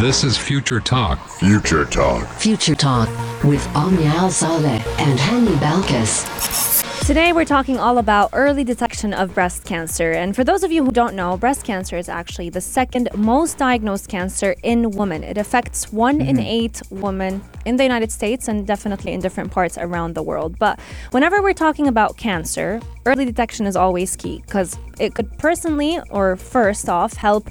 This 0.00 0.24
is 0.24 0.38
Future 0.38 0.80
Talk. 0.80 1.18
Future 1.28 1.84
Talk. 1.84 2.26
Future 2.28 2.74
Talk 2.74 3.10
with 3.44 3.64
Omnia 3.76 4.08
Al 4.08 4.30
Saleh 4.30 4.82
and 4.98 5.18
Hani 5.18 5.54
Balkis. 5.58 6.77
Today, 7.08 7.32
we're 7.32 7.46
talking 7.46 7.78
all 7.78 7.96
about 7.96 8.28
early 8.34 8.64
detection 8.64 9.14
of 9.14 9.32
breast 9.32 9.64
cancer. 9.64 10.12
And 10.12 10.36
for 10.36 10.44
those 10.44 10.62
of 10.62 10.70
you 10.70 10.84
who 10.84 10.92
don't 10.92 11.14
know, 11.14 11.38
breast 11.38 11.64
cancer 11.64 11.96
is 11.96 12.10
actually 12.10 12.50
the 12.50 12.60
second 12.60 13.08
most 13.16 13.56
diagnosed 13.56 14.10
cancer 14.10 14.54
in 14.62 14.90
women. 14.90 15.24
It 15.24 15.38
affects 15.38 15.90
one 15.90 16.20
in 16.20 16.36
mm-hmm. 16.36 16.46
eight 16.46 16.82
women 16.90 17.42
in 17.64 17.78
the 17.78 17.82
United 17.82 18.12
States 18.12 18.46
and 18.46 18.66
definitely 18.66 19.14
in 19.14 19.20
different 19.20 19.50
parts 19.50 19.78
around 19.78 20.16
the 20.16 20.22
world. 20.22 20.58
But 20.58 20.80
whenever 21.12 21.40
we're 21.40 21.54
talking 21.54 21.86
about 21.86 22.18
cancer, 22.18 22.78
early 23.06 23.24
detection 23.24 23.64
is 23.64 23.74
always 23.74 24.14
key 24.14 24.42
because 24.44 24.78
it 25.00 25.14
could 25.14 25.30
personally 25.38 25.98
or 26.10 26.36
first 26.36 26.90
off 26.90 27.14
help 27.14 27.48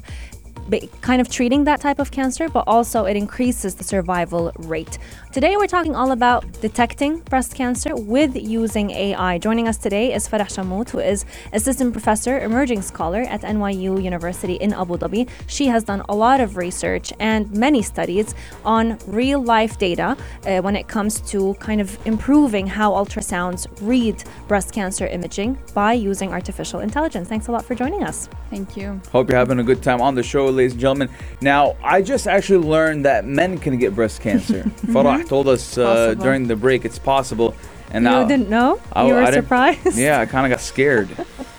kind 1.00 1.20
of 1.20 1.28
treating 1.28 1.64
that 1.64 1.80
type 1.80 1.98
of 1.98 2.10
cancer, 2.10 2.48
but 2.48 2.64
also 2.66 3.04
it 3.04 3.16
increases 3.16 3.74
the 3.74 3.84
survival 3.84 4.52
rate. 4.58 4.98
Today, 5.30 5.58
we're 5.58 5.66
talking 5.66 5.94
all 5.94 6.12
about 6.12 6.50
detecting 6.62 7.18
breast 7.18 7.54
cancer 7.54 7.94
with 7.94 8.34
using 8.34 8.90
AI. 8.92 9.36
Joining 9.36 9.68
us 9.68 9.76
today 9.76 10.14
is 10.14 10.26
Farah 10.26 10.48
Shamout, 10.48 10.88
who 10.88 11.00
is 11.00 11.26
assistant 11.52 11.92
professor, 11.92 12.38
emerging 12.40 12.80
scholar 12.80 13.20
at 13.20 13.42
NYU 13.42 14.02
University 14.02 14.54
in 14.54 14.72
Abu 14.72 14.96
Dhabi. 14.96 15.28
She 15.46 15.66
has 15.66 15.84
done 15.84 16.02
a 16.08 16.16
lot 16.16 16.40
of 16.40 16.56
research 16.56 17.12
and 17.20 17.52
many 17.52 17.82
studies 17.82 18.34
on 18.64 18.98
real 19.06 19.42
life 19.42 19.78
data 19.78 20.16
uh, 20.46 20.62
when 20.62 20.74
it 20.74 20.88
comes 20.88 21.20
to 21.30 21.52
kind 21.60 21.82
of 21.82 21.98
improving 22.06 22.66
how 22.66 22.92
ultrasounds 22.92 23.66
read 23.82 24.24
breast 24.48 24.72
cancer 24.72 25.06
imaging 25.08 25.58
by 25.74 25.92
using 25.92 26.32
artificial 26.32 26.80
intelligence. 26.80 27.28
Thanks 27.28 27.48
a 27.48 27.52
lot 27.52 27.66
for 27.66 27.74
joining 27.74 28.02
us. 28.02 28.30
Thank 28.48 28.78
you. 28.78 28.98
hope 29.12 29.28
you're 29.28 29.38
having 29.38 29.58
a 29.58 29.62
good 29.62 29.82
time 29.82 30.00
on 30.00 30.14
the 30.14 30.22
show, 30.22 30.46
ladies 30.46 30.72
and 30.72 30.80
gentlemen. 30.80 31.10
Now, 31.42 31.76
I 31.84 32.00
just 32.00 32.26
actually 32.26 32.66
learned 32.66 33.04
that 33.04 33.26
men 33.26 33.58
can 33.58 33.76
get 33.76 33.94
breast 33.94 34.22
cancer. 34.22 34.62
Farah 34.86 35.17
told 35.24 35.48
us 35.48 35.76
uh, 35.78 36.14
during 36.14 36.46
the 36.48 36.56
break 36.56 36.84
it's 36.84 36.98
possible, 36.98 37.54
and 37.90 38.04
now 38.04 38.22
you 38.22 38.28
didn't 38.28 38.48
know? 38.48 38.80
I- 38.92 39.06
you 39.06 39.14
were 39.14 39.22
I 39.22 39.30
surprised? 39.32 39.96
Yeah, 39.96 40.20
I 40.20 40.26
kind 40.26 40.46
of 40.46 40.50
got 40.56 40.60
scared 40.60 41.08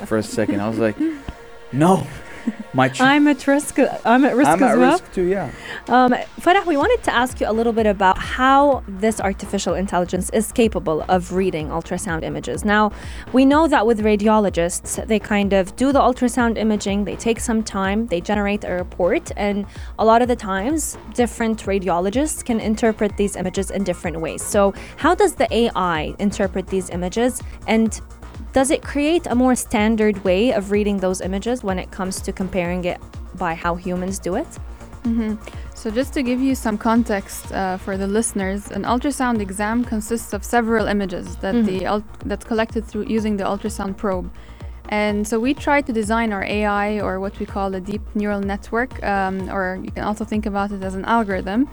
for 0.05 0.17
a 0.17 0.23
second. 0.23 0.59
I 0.61 0.67
was 0.69 0.77
like, 0.79 0.97
no, 1.71 2.05
my 2.73 2.89
ch- 2.93 3.01
I'm 3.01 3.27
at 3.27 3.45
risk. 3.47 3.77
I'm 4.05 4.25
at 4.25 4.35
risk 4.35 4.49
I'm 4.49 4.63
as 4.63 4.71
at 4.71 4.77
well. 4.77 4.91
risk 4.91 5.13
too. 5.13 5.23
Yeah. 5.23 5.51
Um, 5.87 6.11
Farah, 6.39 6.65
we 6.65 6.77
wanted 6.77 7.03
to 7.03 7.13
ask 7.13 7.39
you 7.41 7.49
a 7.49 7.53
little 7.53 7.73
bit 7.73 7.85
about 7.85 8.17
how 8.17 8.83
this 8.87 9.19
artificial 9.19 9.73
intelligence 9.73 10.29
is 10.31 10.51
capable 10.51 11.03
of 11.09 11.33
reading 11.33 11.69
ultrasound 11.69 12.23
images. 12.23 12.63
Now, 12.65 12.91
we 13.33 13.45
know 13.45 13.67
that 13.67 13.85
with 13.85 13.99
radiologists, 14.01 15.05
they 15.07 15.19
kind 15.19 15.53
of 15.53 15.75
do 15.75 15.91
the 15.91 15.99
ultrasound 15.99 16.57
imaging, 16.57 17.05
they 17.05 17.15
take 17.15 17.39
some 17.39 17.63
time, 17.63 18.07
they 18.07 18.21
generate 18.21 18.63
a 18.63 18.71
report, 18.73 19.31
and 19.37 19.65
a 19.97 20.05
lot 20.05 20.21
of 20.21 20.27
the 20.27 20.35
times, 20.35 20.97
different 21.13 21.63
radiologists 21.65 22.43
can 22.43 22.59
interpret 22.59 23.15
these 23.17 23.35
images 23.35 23.71
in 23.71 23.83
different 23.83 24.19
ways. 24.19 24.43
So, 24.43 24.73
how 24.97 25.15
does 25.15 25.35
the 25.35 25.47
AI 25.53 26.15
interpret 26.19 26.67
these 26.67 26.89
images? 26.89 27.41
And 27.67 27.99
does 28.53 28.71
it 28.71 28.81
create 28.81 29.27
a 29.27 29.35
more 29.35 29.55
standard 29.55 30.23
way 30.23 30.51
of 30.53 30.71
reading 30.71 30.97
those 30.97 31.21
images 31.21 31.63
when 31.63 31.77
it 31.79 31.91
comes 31.91 32.21
to 32.21 32.31
comparing 32.31 32.83
it 32.85 32.99
by 33.35 33.53
how 33.53 33.75
humans 33.75 34.19
do 34.19 34.35
it? 34.35 34.47
So, 35.75 35.89
just 35.89 36.13
to 36.15 36.21
give 36.23 36.41
you 36.41 36.55
some 36.55 36.77
context 36.77 37.53
uh, 37.53 37.77
for 37.77 37.95
the 37.95 38.05
listeners, 38.07 38.69
an 38.71 38.83
ultrasound 38.83 39.39
exam 39.39 39.85
consists 39.85 40.33
of 40.33 40.43
several 40.43 40.87
images 40.87 41.37
that 41.37 41.55
the 41.65 41.85
ul- 41.85 42.03
that's 42.25 42.43
collected 42.45 42.83
through 42.85 43.05
using 43.07 43.37
the 43.37 43.45
ultrasound 43.45 43.95
probe. 43.95 44.29
And 44.91 45.25
so 45.27 45.39
we 45.39 45.53
try 45.53 45.81
to 45.81 45.93
design 45.93 46.33
our 46.33 46.43
AI 46.43 46.99
or 46.99 47.19
what 47.19 47.37
we 47.39 47.45
call 47.45 47.75
a 47.75 47.79
deep 47.79 48.01
neural 48.15 48.41
network, 48.41 48.91
um, 49.03 49.47
or 49.49 49.79
you 49.83 49.91
can 49.91 50.03
also 50.03 50.25
think 50.25 50.47
about 50.47 50.71
it 50.71 50.81
as 50.83 50.95
an 50.95 51.05
algorithm, 51.05 51.67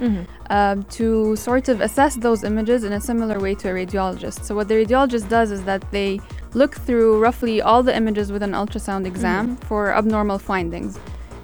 um, 0.51 0.83
to 0.99 1.35
sort 1.35 1.69
of 1.69 1.81
assess 1.81 2.17
those 2.17 2.45
images 2.45 2.85
in 2.85 2.93
a 2.93 3.01
similar 3.01 3.41
way 3.41 3.55
to 3.55 3.71
a 3.71 3.73
radiologist. 3.73 4.45
So 4.45 4.55
what 4.55 4.69
the 4.69 4.75
radiologist 4.75 5.31
does 5.31 5.51
is 5.51 5.65
that 5.65 5.83
they 5.91 6.21
look 6.57 6.75
through 6.75 7.21
roughly 7.21 7.61
all 7.61 7.83
the 7.83 7.95
images 7.95 8.33
with 8.33 8.43
an 8.43 8.53
ultrasound 8.53 9.07
exam 9.07 9.57
for 9.69 9.93
abnormal 9.93 10.39
findings. 10.39 10.99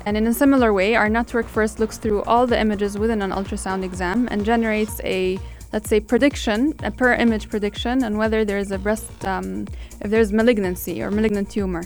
And 0.06 0.16
in 0.16 0.26
a 0.26 0.32
similar 0.32 0.72
way, 0.72 0.96
our 0.96 1.08
network 1.08 1.46
first 1.46 1.78
looks 1.78 1.98
through 1.98 2.22
all 2.22 2.46
the 2.46 2.58
images 2.58 2.98
within 2.98 3.20
an 3.20 3.30
ultrasound 3.30 3.84
exam 3.84 4.26
and 4.30 4.44
generates 4.44 5.00
a, 5.04 5.38
let's 5.72 5.88
say, 5.88 6.00
prediction, 6.00 6.74
a 6.82 6.90
per 6.90 7.12
image 7.14 7.50
prediction, 7.50 8.02
on 8.02 8.16
whether 8.16 8.44
there 8.44 8.58
is 8.58 8.72
a 8.72 8.78
breast, 8.78 9.24
um, 9.26 9.66
if 10.00 10.10
there's 10.10 10.32
malignancy 10.32 11.02
or 11.02 11.10
malignant 11.10 11.50
tumor. 11.50 11.84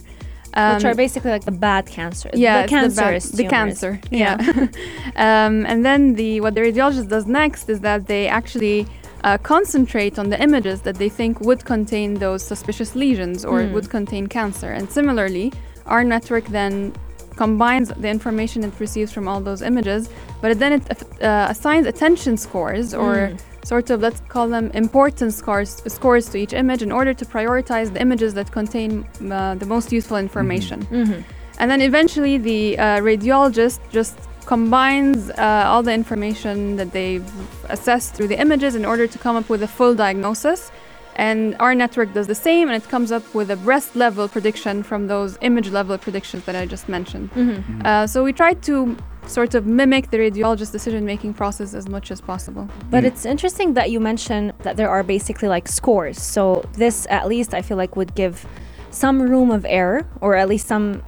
Which 0.77 0.87
are 0.87 0.95
basically 0.95 1.33
like 1.33 1.45
the 1.45 1.59
bad 1.69 1.85
cancer. 1.87 2.31
Um, 2.33 2.41
yeah, 2.41 2.59
the 2.59 2.62
it's 2.62 2.95
the, 2.95 3.03
cancerous 3.03 3.29
the 3.31 3.47
cancer. 3.47 4.01
Yeah. 4.11 4.37
um, 5.17 5.67
and 5.67 5.85
then 5.85 6.15
the 6.15 6.41
what 6.41 6.55
the 6.55 6.62
radiologist 6.62 7.11
does 7.11 7.27
next 7.27 7.69
is 7.69 7.81
that 7.81 8.07
they 8.07 8.27
actually 8.27 8.87
uh, 9.24 9.38
concentrate 9.38 10.18
on 10.18 10.31
the 10.31 10.40
images 10.42 10.81
that 10.83 10.96
they 10.96 11.09
think 11.09 11.40
would 11.40 11.64
contain 11.64 12.14
those 12.14 12.42
suspicious 12.42 12.94
lesions 12.94 13.44
or 13.44 13.61
Mm. 13.61 13.72
would 13.74 13.88
contain 13.90 14.26
cancer. 14.26 14.70
And 14.72 14.90
similarly, 14.90 15.52
our 15.87 16.05
network 16.05 16.44
then 16.46 16.92
combines 17.37 17.88
the 18.05 18.09
information 18.09 18.64
it 18.64 18.72
receives 18.81 19.12
from 19.12 19.29
all 19.29 19.40
those 19.40 19.61
images, 19.62 20.09
but 20.40 20.59
then 20.59 20.72
it 20.72 20.83
uh, 21.22 21.46
assigns 21.50 21.87
attention 21.87 22.37
scores 22.37 22.94
or 22.94 23.14
Mm. 23.14 23.38
sort 23.64 23.90
of 23.90 24.00
let's 24.00 24.20
call 24.29 24.48
them 24.48 24.70
importance 24.74 25.35
scores 25.37 25.70
scores 25.98 26.29
to 26.31 26.37
each 26.38 26.52
image 26.62 26.83
in 26.83 26.92
order 26.92 27.12
to 27.20 27.24
prioritize 27.24 27.88
the 27.92 28.00
images 28.00 28.33
that 28.35 28.50
contain 28.52 28.90
uh, 29.31 29.55
the 29.62 29.66
most 29.74 29.92
useful 29.92 30.16
information. 30.26 30.79
Mhm. 30.90 31.22
And 31.59 31.66
then 31.70 31.81
eventually 31.81 32.37
the 32.38 32.79
uh, 32.79 33.00
radiologist 33.11 33.81
just 33.98 34.16
combines 34.46 35.30
uh, 35.30 35.64
all 35.66 35.82
the 35.82 35.92
information 35.92 36.76
that 36.76 36.92
they've 36.92 37.30
assessed 37.68 38.14
through 38.14 38.28
the 38.28 38.40
images 38.40 38.74
in 38.74 38.85
order 38.85 39.06
to 39.06 39.18
come 39.18 39.37
up 39.37 39.48
with 39.48 39.62
a 39.62 39.68
full 39.68 39.94
diagnosis. 39.94 40.70
And 41.16 41.56
our 41.61 41.74
network 41.74 42.12
does 42.12 42.26
the 42.26 42.35
same, 42.35 42.68
and 42.68 42.76
it 42.76 42.88
comes 42.90 43.11
up 43.11 43.35
with 43.35 43.50
a 43.50 43.56
breast 43.56 43.96
level 43.96 44.28
prediction 44.28 44.82
from 44.82 45.06
those 45.06 45.38
image 45.40 45.70
level 45.70 45.96
predictions 45.96 46.44
that 46.44 46.54
I 46.54 46.66
just 46.66 46.88
mentioned. 46.88 47.30
Mhm. 47.32 47.87
Uh, 47.87 48.06
so 48.06 48.22
we 48.22 48.32
try 48.35 48.52
to 48.68 48.96
sort 49.26 49.54
of 49.54 49.66
mimic 49.66 50.11
the 50.11 50.18
radiologist 50.18 50.72
decision 50.72 51.04
making 51.04 51.32
process 51.35 51.74
as 51.74 51.88
much 51.88 52.11
as 52.11 52.20
possible. 52.20 52.68
But 52.90 53.04
it's 53.04 53.24
interesting 53.24 53.74
that 53.74 53.90
you 53.90 53.98
mention 53.98 54.52
that 54.62 54.76
there 54.76 54.90
are 54.90 55.02
basically 55.02 55.48
like 55.48 55.66
scores. 55.68 56.20
So 56.20 56.64
this, 56.74 57.06
at 57.09 57.26
least, 57.26 57.54
I 57.54 57.62
feel 57.62 57.78
like 57.78 57.96
would 57.96 58.14
give 58.14 58.46
some 58.90 59.20
room 59.20 59.50
of 59.50 59.64
error, 59.68 60.06
or 60.20 60.37
at 60.37 60.48
least 60.48 60.68
some 60.68 61.02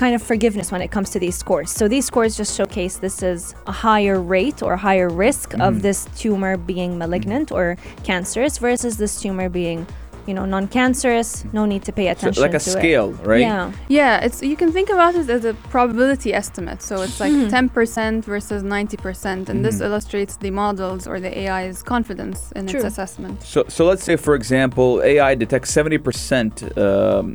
kind 0.00 0.14
of 0.14 0.22
forgiveness 0.22 0.72
when 0.72 0.80
it 0.80 0.90
comes 0.90 1.10
to 1.10 1.18
these 1.18 1.36
scores. 1.36 1.70
So 1.70 1.86
these 1.86 2.06
scores 2.06 2.34
just 2.34 2.56
showcase 2.56 2.96
this 2.96 3.22
is 3.22 3.54
a 3.66 3.72
higher 3.86 4.18
rate 4.18 4.62
or 4.62 4.74
higher 4.74 5.10
risk 5.10 5.50
Mhm. 5.52 5.60
of 5.68 5.82
this 5.82 6.08
tumor 6.16 6.56
being 6.56 6.96
malignant 6.96 7.52
or 7.52 7.76
cancerous 8.02 8.56
versus 8.56 8.96
this 8.96 9.20
tumor 9.20 9.50
being, 9.50 9.86
you 10.30 10.34
know, 10.38 10.46
non-cancerous. 10.56 11.28
No 11.52 11.62
need 11.72 11.82
to 11.88 11.92
pay 11.92 12.06
So 12.06 12.12
attention. 12.12 12.42
like 12.46 12.54
a 12.62 12.64
to 12.68 12.70
scale, 12.78 13.08
it. 13.20 13.26
right? 13.32 13.40
Yeah. 13.48 13.72
Yeah, 14.00 14.24
it's 14.26 14.38
you 14.50 14.56
can 14.62 14.70
think 14.76 14.88
about 14.96 15.14
it 15.20 15.28
as 15.36 15.44
a 15.44 15.54
probability 15.74 16.30
estimate. 16.42 16.80
So 16.88 16.94
it's 17.06 17.18
like 17.24 17.32
Mhm. 17.32 17.50
10% 17.50 18.24
versus 18.34 18.62
90%, 18.62 19.48
and 19.50 19.58
this 19.66 19.76
Mhm. 19.78 19.86
illustrates 19.86 20.34
the 20.44 20.50
models 20.62 21.02
or 21.10 21.16
the 21.26 21.32
AI's 21.42 21.82
confidence 21.94 22.38
in 22.58 22.62
True. 22.66 22.78
its 22.78 22.86
assessment. 22.92 23.36
So, 23.42 23.60
so 23.76 23.80
let's 23.90 24.04
say, 24.08 24.16
for 24.26 24.34
example, 24.40 24.88
AI 25.12 25.32
detects 25.44 25.70
70% 25.78 26.52
um, 26.88 27.28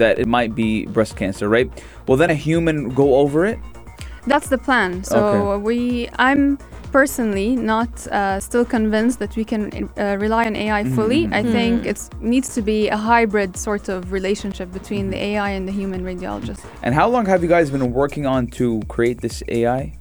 that 0.00 0.14
it 0.22 0.28
might 0.36 0.52
be 0.62 0.70
breast 0.96 1.14
cancer, 1.16 1.46
right? 1.56 1.68
Will 2.06 2.18
then 2.22 2.30
a 2.38 2.40
human 2.48 2.76
go 3.00 3.06
over 3.22 3.40
it? 3.52 3.58
That's 4.32 4.48
the 4.54 4.58
plan. 4.58 4.90
So 5.12 5.16
Okay. 5.18 5.62
we, 5.68 5.78
I'm 6.28 6.58
personally 6.92 7.54
not 7.56 7.88
uh, 8.08 8.40
still 8.40 8.64
convinced 8.64 9.18
that 9.18 9.36
we 9.36 9.44
can 9.44 9.88
uh, 9.98 10.16
rely 10.18 10.46
on 10.46 10.56
AI 10.56 10.84
Mhm, 10.84 10.94
fully. 10.96 11.26
mhm. 11.26 11.34
I 11.40 11.42
think 11.42 11.82
Mhm. 11.82 11.90
it 11.92 12.00
needs 12.20 12.54
to 12.54 12.62
be 12.62 12.88
a 12.88 12.96
hybrid 12.96 13.56
sort 13.56 13.88
of 13.88 14.12
relationship 14.12 14.72
between 14.72 15.10
the 15.10 15.18
AI 15.30 15.50
and 15.50 15.66
the 15.68 15.72
human 15.72 16.02
radiologist. 16.04 16.60
And 16.82 16.94
how 16.94 17.08
long 17.08 17.26
have 17.26 17.42
you 17.42 17.48
guys 17.48 17.70
been 17.70 17.92
working 17.92 18.26
on 18.26 18.46
to 18.58 18.80
create 18.88 19.20
this 19.20 19.42
AI? 19.48 19.92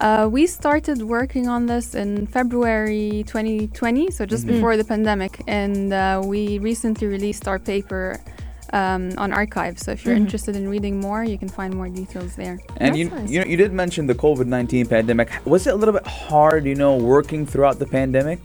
Uh, 0.00 0.28
we 0.30 0.46
started 0.46 1.02
working 1.02 1.48
on 1.48 1.66
this 1.66 1.94
in 1.94 2.26
February 2.28 3.24
2020, 3.26 4.10
so 4.12 4.24
just 4.24 4.44
Mhm. 4.46 4.52
before 4.52 4.76
the 4.76 4.84
pandemic, 4.84 5.32
and 5.48 5.92
uh, 5.92 6.22
we 6.24 6.60
recently 6.60 7.08
released 7.08 7.48
our 7.48 7.58
paper 7.58 8.04
um, 8.72 9.12
on 9.16 9.32
arXiv. 9.32 9.78
So 9.78 9.92
if 9.92 10.04
you're 10.04 10.14
Mhm. 10.16 10.24
interested 10.26 10.56
in 10.56 10.68
reading 10.68 11.00
more, 11.00 11.24
you 11.24 11.38
can 11.38 11.48
find 11.48 11.74
more 11.74 11.88
details 11.88 12.34
there. 12.36 12.58
And 12.76 12.94
That's 12.94 12.98
you, 12.98 13.10
nice. 13.10 13.30
you, 13.30 13.42
you 13.44 13.56
did 13.56 13.72
mention 13.72 14.06
the 14.06 14.14
COVID 14.14 14.46
19 14.46 14.86
pandemic. 14.86 15.28
Was 15.44 15.66
it 15.66 15.74
a 15.74 15.76
little 15.76 15.94
bit 15.94 16.06
hard, 16.06 16.64
you 16.64 16.74
know, 16.74 16.96
working 16.96 17.46
throughout 17.46 17.78
the 17.78 17.86
pandemic? 17.86 18.38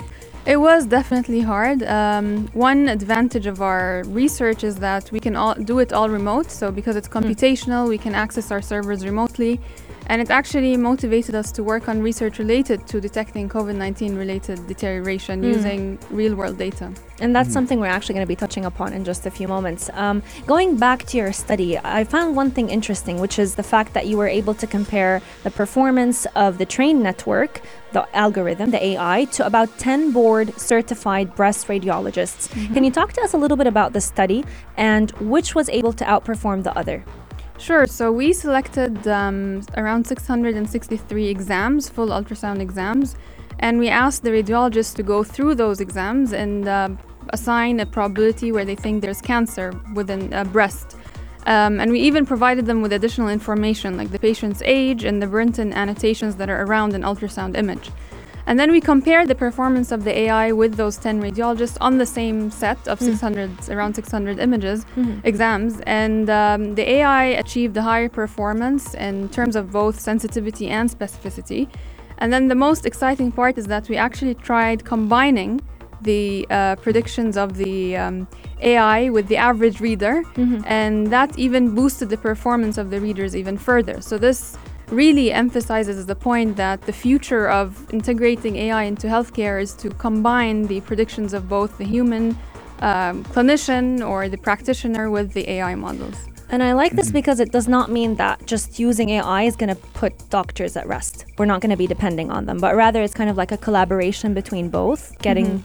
It 0.45 0.57
was 0.57 0.85
definitely 0.85 1.39
hard. 1.39 1.83
Um, 1.83 2.49
one 2.53 2.89
advantage 2.89 3.45
of 3.47 3.61
our 3.61 4.03
research 4.07 4.65
is 4.65 4.75
that 4.77 5.09
we 5.09 5.21
can 5.21 5.37
all 5.37 5.55
do 5.55 5.79
it 5.79 5.93
all 5.93 6.09
remote. 6.09 6.51
So 6.51 6.69
because 6.69 6.97
it's 6.97 7.07
computational, 7.07 7.87
we 7.87 7.97
can 7.97 8.13
access 8.13 8.51
our 8.51 8.61
servers 8.61 9.05
remotely. 9.05 9.61
And 10.07 10.21
it 10.21 10.29
actually 10.29 10.75
motivated 10.77 11.33
us 11.35 11.51
to 11.53 11.63
work 11.63 11.87
on 11.87 12.01
research 12.01 12.37
related 12.39 12.85
to 12.87 12.99
detecting 12.99 13.47
COVID 13.49 13.75
19 13.75 14.15
related 14.17 14.67
deterioration 14.67 15.41
Mm. 15.41 15.47
using 15.55 15.99
real 16.11 16.35
world 16.35 16.57
data. 16.57 16.91
And 17.19 17.33
that's 17.35 17.49
Mhm. 17.49 17.53
something 17.53 17.79
we're 17.79 17.95
actually 17.97 18.15
going 18.15 18.25
to 18.25 18.33
be 18.35 18.35
touching 18.35 18.65
upon 18.65 18.91
in 18.93 19.03
just 19.05 19.25
a 19.25 19.31
few 19.31 19.47
moments. 19.47 19.89
Um, 19.93 20.21
going 20.45 20.75
back 20.75 21.05
to 21.05 21.17
your 21.17 21.31
study, 21.31 21.79
I 21.83 22.03
found 22.03 22.35
one 22.35 22.51
thing 22.51 22.69
interesting, 22.69 23.19
which 23.19 23.39
is 23.39 23.55
the 23.55 23.63
fact 23.63 23.93
that 23.93 24.05
you 24.07 24.17
were 24.17 24.27
able 24.27 24.53
to 24.55 24.67
compare 24.67 25.21
the 25.43 25.51
performance 25.51 26.25
of 26.35 26.57
the 26.57 26.65
trained 26.65 27.01
network, 27.01 27.61
the 27.93 28.05
algorithm, 28.13 28.71
the 28.71 28.83
AI, 28.83 29.25
to 29.35 29.45
about 29.45 29.69
10 29.77 30.11
board 30.11 30.53
certified 30.59 31.33
breast 31.35 31.67
radiologists. 31.67 32.49
Can 32.73 32.83
you 32.83 32.91
talk 32.91 33.13
to 33.13 33.21
us 33.21 33.33
a 33.33 33.37
little 33.37 33.57
bit 33.57 33.67
about 33.67 33.93
the 33.93 34.01
study 34.01 34.43
and 34.75 35.11
which 35.21 35.55
was 35.55 35.69
able 35.69 35.93
to 35.93 36.03
outperform 36.03 36.63
the 36.63 36.75
other? 36.77 37.03
Sure. 37.63 37.87
So 37.87 38.11
we 38.11 38.33
selected 38.33 39.07
um, 39.07 39.61
around 39.77 40.05
663 40.05 41.29
exams, 41.29 41.87
full 41.87 42.09
ultrasound 42.09 42.59
exams, 42.59 43.15
and 43.59 43.79
we 43.79 43.87
asked 43.87 44.23
the 44.23 44.31
radiologists 44.31 44.93
to 44.95 45.03
go 45.03 45.23
through 45.23 45.55
those 45.55 45.79
exams 45.79 46.33
and 46.33 46.67
uh, 46.67 46.89
assign 47.29 47.79
a 47.79 47.85
probability 47.85 48.51
where 48.51 48.65
they 48.65 48.75
think 48.75 49.01
there's 49.01 49.21
cancer 49.21 49.71
within 49.95 50.33
a 50.33 50.43
breast. 50.43 50.97
Um, 51.45 51.79
and 51.79 51.89
we 51.89 52.01
even 52.01 52.25
provided 52.25 52.65
them 52.65 52.81
with 52.81 52.91
additional 52.91 53.29
information 53.29 53.95
like 53.95 54.11
the 54.11 54.19
patient's 54.19 54.61
age 54.65 55.05
and 55.05 55.21
the 55.21 55.27
Brinton 55.27 55.71
annotations 55.71 56.35
that 56.35 56.49
are 56.49 56.63
around 56.63 56.93
an 56.93 57.03
ultrasound 57.03 57.57
image. 57.57 57.91
And 58.45 58.59
then 58.59 58.71
we 58.71 58.81
compared 58.81 59.27
the 59.29 59.35
performance 59.35 59.91
of 59.91 60.03
the 60.03 60.17
AI 60.23 60.51
with 60.51 60.75
those 60.75 60.97
10 60.97 61.21
radiologists 61.21 61.77
on 61.79 61.97
the 61.97 62.05
same 62.05 62.51
set 62.51 62.87
of 62.87 62.99
600, 62.99 63.69
around 63.69 63.93
600 63.95 64.39
images 64.39 64.85
exams, 65.23 65.79
and 65.85 66.29
um, 66.29 66.75
the 66.75 66.87
AI 66.97 67.25
achieved 67.43 67.77
a 67.77 67.81
higher 67.81 68.09
performance 68.09 68.93
in 68.95 69.29
terms 69.29 69.55
of 69.55 69.71
both 69.71 69.99
sensitivity 69.99 70.67
and 70.69 70.89
specificity. 70.89 71.69
And 72.17 72.31
then 72.33 72.47
the 72.47 72.55
most 72.55 72.85
exciting 72.85 73.31
part 73.31 73.57
is 73.57 73.67
that 73.67 73.89
we 73.89 73.95
actually 73.97 74.35
tried 74.35 74.83
combining 74.85 75.61
the 76.01 76.45
uh, 76.49 76.75
predictions 76.77 77.37
of 77.37 77.55
the 77.55 77.95
um, 77.95 78.27
AI 78.61 79.09
with 79.09 79.27
the 79.29 79.37
average 79.37 79.79
reader, 79.79 80.21
and 80.65 81.07
that 81.07 81.37
even 81.39 81.73
boosted 81.73 82.09
the 82.09 82.17
performance 82.17 82.77
of 82.77 82.89
the 82.89 82.99
readers 82.99 83.35
even 83.35 83.57
further. 83.57 84.01
So 84.01 84.17
this 84.17 84.57
really 84.93 85.31
emphasizes 85.31 86.05
the 86.05 86.15
point 86.15 86.55
that 86.57 86.81
the 86.83 86.93
future 86.93 87.49
of 87.49 87.91
integrating 87.93 88.55
AI 88.57 88.83
into 88.83 89.07
healthcare 89.07 89.61
is 89.61 89.73
to 89.75 89.89
combine 89.91 90.67
the 90.67 90.81
predictions 90.81 91.33
of 91.33 91.49
both 91.49 91.77
the 91.77 91.85
human 91.85 92.37
um, 92.81 93.23
clinician 93.25 94.07
or 94.07 94.29
the 94.29 94.37
practitioner 94.37 95.09
with 95.09 95.33
the 95.33 95.49
AI 95.49 95.75
models. 95.75 96.17
And 96.49 96.61
I 96.61 96.73
like 96.73 96.91
Mm-hmm. 96.91 96.97
this 96.97 97.11
because 97.11 97.39
it 97.39 97.51
does 97.51 97.67
not 97.67 97.89
mean 97.91 98.15
that 98.15 98.45
just 98.45 98.79
using 98.79 99.09
AI 99.09 99.43
is 99.43 99.55
going 99.55 99.69
to 99.75 99.81
put 99.93 100.13
doctors 100.29 100.77
at 100.77 100.87
rest. 100.87 101.25
We're 101.37 101.45
not 101.45 101.61
going 101.61 101.71
to 101.71 101.77
be 101.77 101.87
depending 101.87 102.29
on 102.29 102.45
them, 102.45 102.59
but 102.59 102.75
rather 102.75 103.01
it's 103.01 103.13
kind 103.15 103.29
of 103.29 103.37
like 103.37 103.51
a 103.51 103.57
collaboration 103.57 104.33
between 104.35 104.69
both, 104.69 105.17
getting 105.21 105.63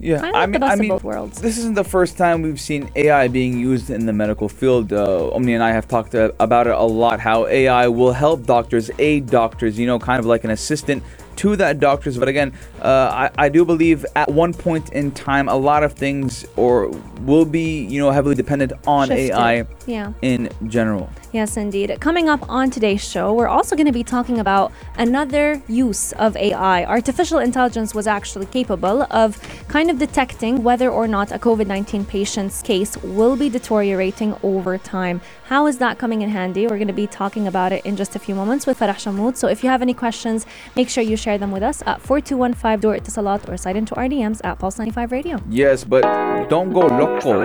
Yeah, 0.00 0.22
I 0.34 0.46
like 0.46 0.50
mean, 0.50 0.62
I 0.62 0.76
mean, 0.76 0.92
of 0.92 1.02
both 1.02 1.04
this 1.42 1.58
isn't 1.58 1.74
the 1.74 1.84
first 1.84 2.16
time 2.18 2.42
we've 2.42 2.60
seen 2.60 2.90
AI 2.96 3.28
being 3.28 3.58
used 3.58 3.90
in 3.90 4.06
the 4.06 4.14
medical 4.14 4.48
field. 4.48 4.92
Uh, 4.92 5.30
Omni 5.32 5.54
and 5.54 5.62
I 5.62 5.72
have 5.72 5.88
talked 5.88 6.14
about 6.14 6.66
it 6.68 6.74
a 6.74 6.82
lot. 6.84 7.20
How 7.20 7.46
AI 7.48 7.88
will 7.88 8.12
help 8.12 8.46
doctors, 8.46 8.90
aid 8.98 9.26
doctors. 9.26 9.78
You 9.78 9.86
know, 9.86 9.98
kind 9.98 10.18
of 10.20 10.26
like 10.26 10.44
an 10.44 10.50
assistant 10.50 11.02
to 11.40 11.56
that 11.56 11.80
doctors. 11.80 12.18
But 12.18 12.28
again, 12.28 12.52
uh, 12.82 13.28
I, 13.38 13.44
I 13.46 13.48
do 13.48 13.64
believe 13.64 14.04
at 14.14 14.30
one 14.30 14.52
point 14.52 14.92
in 14.92 15.10
time, 15.12 15.48
a 15.48 15.56
lot 15.56 15.82
of 15.82 15.94
things 15.94 16.44
or 16.56 16.88
will 17.22 17.44
be 17.44 17.84
you 17.84 17.98
know 18.00 18.10
heavily 18.10 18.34
dependent 18.34 18.72
on 18.86 19.08
Shifted. 19.08 19.32
AI 19.32 19.64
Yeah. 19.86 20.12
in 20.22 20.50
general. 20.68 21.08
Yes, 21.32 21.56
indeed. 21.56 21.96
Coming 22.00 22.28
up 22.28 22.42
on 22.48 22.70
today's 22.70 23.04
show, 23.08 23.32
we're 23.32 23.46
also 23.56 23.76
going 23.76 23.86
to 23.86 23.92
be 23.92 24.02
talking 24.02 24.38
about 24.40 24.72
another 24.98 25.62
use 25.68 26.12
of 26.12 26.36
AI. 26.36 26.84
Artificial 26.84 27.38
intelligence 27.38 27.94
was 27.94 28.06
actually 28.06 28.46
capable 28.46 29.06
of 29.10 29.38
kind 29.68 29.90
of 29.90 29.98
detecting 29.98 30.62
whether 30.64 30.90
or 30.90 31.06
not 31.06 31.30
a 31.30 31.38
COVID 31.38 31.66
19 31.66 32.04
patient's 32.04 32.62
case 32.62 32.96
will 33.02 33.36
be 33.36 33.48
deteriorating 33.48 34.34
over 34.42 34.76
time. 34.76 35.20
How 35.44 35.66
is 35.66 35.78
that 35.78 35.98
coming 35.98 36.22
in 36.22 36.30
handy? 36.30 36.66
We're 36.66 36.78
going 36.84 36.94
to 36.96 37.00
be 37.04 37.06
talking 37.06 37.46
about 37.46 37.72
it 37.72 37.84
in 37.86 37.96
just 37.96 38.16
a 38.16 38.18
few 38.18 38.34
moments 38.34 38.66
with 38.66 38.78
Farah 38.80 38.94
Shamout. 39.04 39.36
So 39.36 39.46
if 39.48 39.62
you 39.62 39.70
have 39.70 39.82
any 39.82 39.94
questions, 39.94 40.46
make 40.76 40.88
sure 40.88 41.02
you 41.02 41.16
share 41.16 41.29
them 41.38 41.52
with 41.52 41.62
us 41.62 41.82
at 41.86 42.00
4215 42.00 42.80
Door 42.80 42.98
Etisalat 42.98 43.48
or 43.48 43.56
slide 43.56 43.76
into 43.76 43.94
our 43.96 44.06
DMs 44.06 44.40
at 44.44 44.58
Pulse 44.58 44.78
95 44.78 45.12
Radio. 45.12 45.38
Yes, 45.48 45.84
but 45.84 46.02
don't 46.48 46.72
go 46.72 46.80
loco. 46.80 47.42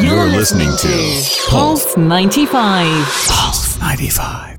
You're 0.00 0.28
listening 0.28 0.70
to 0.78 1.22
Pulse 1.48 1.96
95. 1.96 2.86
Pulse 3.28 3.78
95. 3.80 4.58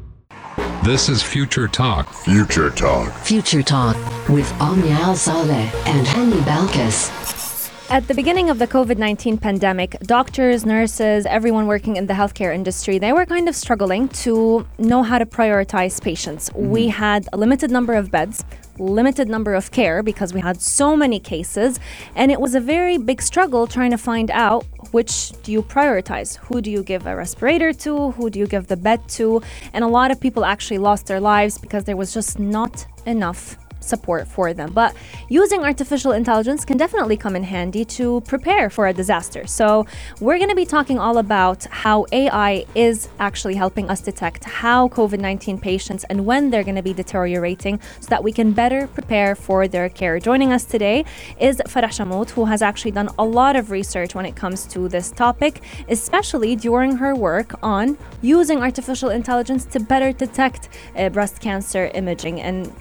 This 0.83 1.09
is 1.09 1.23
Future 1.23 1.67
Talk. 1.67 2.07
Future 2.13 2.69
Talk. 2.69 3.11
Future 3.13 3.63
Talk 3.63 3.95
with 4.29 4.51
Omnia 4.61 4.93
Al 4.93 5.15
Saleh 5.15 5.73
and 5.87 6.05
Hani 6.05 6.39
Balkis. 6.41 7.44
At 7.88 8.08
the 8.08 8.15
beginning 8.15 8.50
of 8.50 8.58
the 8.58 8.65
COVID 8.65 8.98
19 8.98 9.38
pandemic, 9.38 10.00
doctors, 10.00 10.65
nurses, 10.65 11.28
everyone 11.28 11.67
working 11.67 11.98
in 11.98 12.08
the 12.08 12.15
healthcare 12.15 12.54
industry, 12.54 12.98
they 12.98 13.13
were 13.13 13.28
kind 13.28 13.48
of 13.48 13.56
struggling 13.56 14.10
to 14.26 14.65
know 14.80 15.04
how 15.04 15.19
to 15.19 15.26
prioritize 15.26 16.02
patients. 16.02 16.50
Mm-hmm. 16.50 16.69
We 16.71 16.88
had 16.88 17.30
a 17.32 17.38
limited 17.38 17.69
number 17.69 17.93
of 17.93 18.10
beds, 18.10 18.43
limited 18.80 19.30
number 19.30 19.54
of 19.54 19.69
care 19.69 20.02
because 20.02 20.34
we 20.34 20.41
had 20.41 20.60
so 20.62 20.98
many 20.98 21.19
cases, 21.19 21.80
and 22.15 22.32
it 22.32 22.41
was 22.41 22.56
a 22.56 22.60
very 22.60 22.98
big 22.98 23.21
struggle 23.21 23.67
trying 23.67 23.91
to 23.91 24.00
find 24.00 24.32
out 24.32 24.65
which 24.91 25.34
do 25.43 25.52
you 25.52 25.62
prioritize? 25.62 26.38
Who 26.38 26.62
do 26.62 26.71
you 26.71 26.82
give 26.82 27.06
a 27.06 27.15
respirator 27.15 27.71
to? 27.74 28.12
Who 28.12 28.32
do 28.32 28.39
you 28.39 28.48
give 28.48 28.65
the 28.65 28.78
bed 28.78 29.08
to? 29.10 29.43
And 29.74 29.84
a 29.84 29.88
lot 29.88 30.10
of 30.10 30.19
people 30.19 30.43
actually 30.43 30.80
lost 30.80 31.06
their 31.06 31.19
lives 31.19 31.60
because 31.60 31.84
there 31.84 31.98
was 31.98 32.13
just 32.13 32.39
not 32.39 32.88
enough 33.06 33.58
support 33.86 34.28
for 34.28 34.54
them. 34.54 34.74
But 34.74 34.95
using 35.30 35.63
artificial 35.63 36.12
intelligence 36.12 36.65
can 36.65 36.78
definitely 36.78 37.17
come 37.17 37.36
in 37.36 37.43
handy 37.43 37.86
to 37.86 38.21
prepare 38.21 38.69
for 38.69 38.88
a 38.88 38.93
disaster. 38.93 39.48
So, 39.48 39.86
we're 40.19 40.38
going 40.38 40.50
to 40.50 40.56
be 40.56 40.65
talking 40.65 41.00
all 41.00 41.17
about 41.17 41.65
how 41.65 42.06
AI 42.12 42.65
is 42.76 43.10
actually 43.19 43.56
helping 43.56 43.89
us 43.89 44.02
detect 44.02 44.43
how 44.43 44.89
COVID 44.89 45.19
19 45.19 45.58
patients 45.60 46.04
and 46.06 46.26
when 46.26 46.50
they're 46.50 46.63
going 46.63 46.76
to 46.76 46.82
be 46.82 46.93
deteriorating 46.93 47.80
so 48.00 48.08
that 48.10 48.24
we 48.24 48.32
can 48.32 48.52
better 48.52 48.88
prepare 48.88 49.36
for 49.36 49.67
their 49.67 49.89
care. 49.89 50.19
Joining 50.19 50.52
us 50.52 50.65
today 50.65 51.06
is 51.39 51.62
Farah 51.67 51.86
Shamout, 51.86 52.30
who 52.32 52.45
has 52.45 52.62
actually 52.62 52.91
done 52.91 53.10
a 53.17 53.26
lot 53.26 53.56
of 53.56 53.71
research 53.71 54.15
when 54.15 54.26
it 54.26 54.36
comes 54.36 54.65
to 54.67 54.88
this 54.88 55.12
topic, 55.12 55.62
especially 55.89 56.56
during 56.56 56.98
her 56.98 57.15
work 57.15 57.56
on 57.63 57.98
using 58.21 58.62
artificial 58.62 59.10
intelligence 59.10 59.65
to 59.65 59.80
better 59.80 60.12
detect 60.12 60.69
uh, 60.95 61.10
breast 61.10 61.39
cancer 61.41 61.91
imaging 61.93 62.41
and 62.41 62.71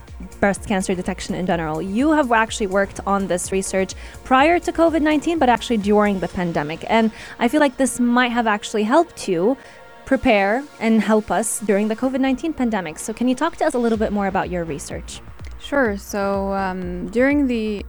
breast 0.45 0.69
cancer 0.69 0.95
detection 0.95 1.35
in 1.35 1.47
general. 1.47 1.81
You 1.81 2.07
have 2.13 2.31
actually 2.31 2.67
worked 2.67 3.01
on 3.07 3.29
this 3.29 3.51
research 3.51 3.95
prior 4.25 4.59
to 4.67 4.71
COVID 4.81 5.01
19, 5.01 5.39
but 5.39 5.49
actually 5.49 5.79
during 5.79 6.21
the 6.21 6.29
pandemic. 6.29 6.81
And 6.97 7.11
I 7.39 7.49
feel 7.49 7.61
like 7.61 7.79
this 7.79 7.99
might 7.99 8.33
have 8.39 8.47
actually 8.47 8.83
helped 8.83 9.27
you 9.27 9.57
prepare 10.05 10.63
and 10.81 11.01
help 11.01 11.31
us 11.31 11.61
during 11.61 11.89
the 11.89 11.97
COVID 11.97 12.21
19 12.21 12.53
pandemic. 12.53 12.99
So, 12.99 13.15
can 13.15 13.27
you 13.27 13.35
talk 13.35 13.57
to 13.61 13.65
us 13.65 13.73
a 13.73 13.79
little 13.79 13.97
bit 13.97 14.13
more 14.13 14.27
about 14.27 14.51
your 14.51 14.65
research? 14.65 15.23
Sure. 15.69 15.97
So 15.97 16.53
um, 16.53 17.09
during 17.09 17.47
the, 17.47 17.83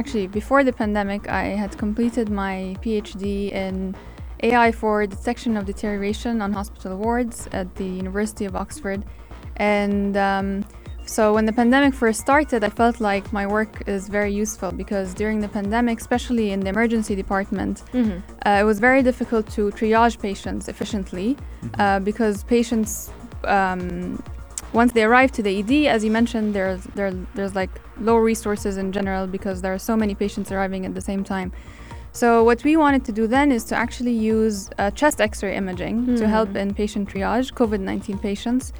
actually 0.00 0.26
before 0.26 0.62
the 0.62 0.74
pandemic, 0.74 1.22
I 1.30 1.44
had 1.62 1.72
completed 1.78 2.28
my 2.28 2.76
PhD 2.82 3.50
in 3.50 3.96
AI 4.42 4.72
for 4.72 5.06
detection 5.06 5.56
of 5.56 5.64
deterioration 5.64 6.42
on 6.42 6.52
hospital 6.52 6.98
wards 6.98 7.48
at 7.52 7.74
the 7.76 7.88
University 8.02 8.44
of 8.44 8.54
Oxford, 8.54 9.00
and 9.56 10.18
um, 10.18 10.66
so 11.06 11.34
when 11.34 11.44
the 11.44 11.52
pandemic 11.52 11.94
first 11.94 12.20
started, 12.20 12.64
I 12.64 12.70
felt 12.70 13.00
like 13.00 13.32
my 13.32 13.46
work 13.46 13.82
is 13.86 14.08
very 14.08 14.32
useful 14.32 14.72
because 14.72 15.14
during 15.14 15.40
the 15.40 15.48
pandemic, 15.48 16.00
especially 16.00 16.50
in 16.52 16.60
the 16.60 16.70
emergency 16.70 17.14
department, 17.14 17.82
Mm-hmm. 17.92 18.18
uh, 18.46 18.60
it 18.60 18.64
was 18.64 18.78
very 18.80 19.02
difficult 19.02 19.48
to 19.52 19.70
triage 19.70 20.18
patients 20.20 20.68
efficiently 20.68 21.36
uh, 21.78 22.00
because 22.00 22.44
patients, 22.44 23.10
um, 23.44 24.22
once 24.72 24.92
they 24.92 25.04
arrive 25.04 25.30
to 25.32 25.42
the 25.42 25.52
ED, 25.60 25.86
as 25.94 26.04
you 26.04 26.10
mentioned, 26.10 26.54
there's 26.54 26.82
there, 26.94 27.12
there's 27.34 27.54
like 27.54 27.70
low 28.00 28.16
resources 28.16 28.76
in 28.76 28.90
general 28.92 29.26
because 29.26 29.60
there 29.62 29.72
are 29.72 29.78
so 29.78 29.96
many 29.96 30.14
patients 30.14 30.50
arriving 30.50 30.84
at 30.86 30.94
the 30.94 31.00
same 31.00 31.22
time. 31.22 31.52
So 32.12 32.44
what 32.44 32.62
we 32.64 32.76
wanted 32.76 33.04
to 33.06 33.12
do 33.12 33.26
then 33.26 33.50
is 33.50 33.64
to 33.64 33.74
actually 33.74 34.12
use 34.12 34.70
uh, 34.78 34.90
chest 34.92 35.20
X-ray 35.20 35.56
imaging 35.56 36.14
to 36.16 36.28
help 36.28 36.54
in 36.54 36.72
patient 36.72 37.08
triage 37.08 37.52
COVID-19 37.52 38.22
patients, 38.22 38.72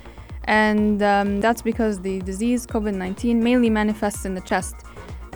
and 0.44 1.02
um, 1.02 1.40
that's 1.40 1.62
because 1.62 2.00
the 2.00 2.20
disease 2.20 2.66
COVID-19 2.66 3.36
mainly 3.36 3.70
manifests 3.70 4.24
in 4.24 4.34
the 4.34 4.40
chest. 4.42 4.76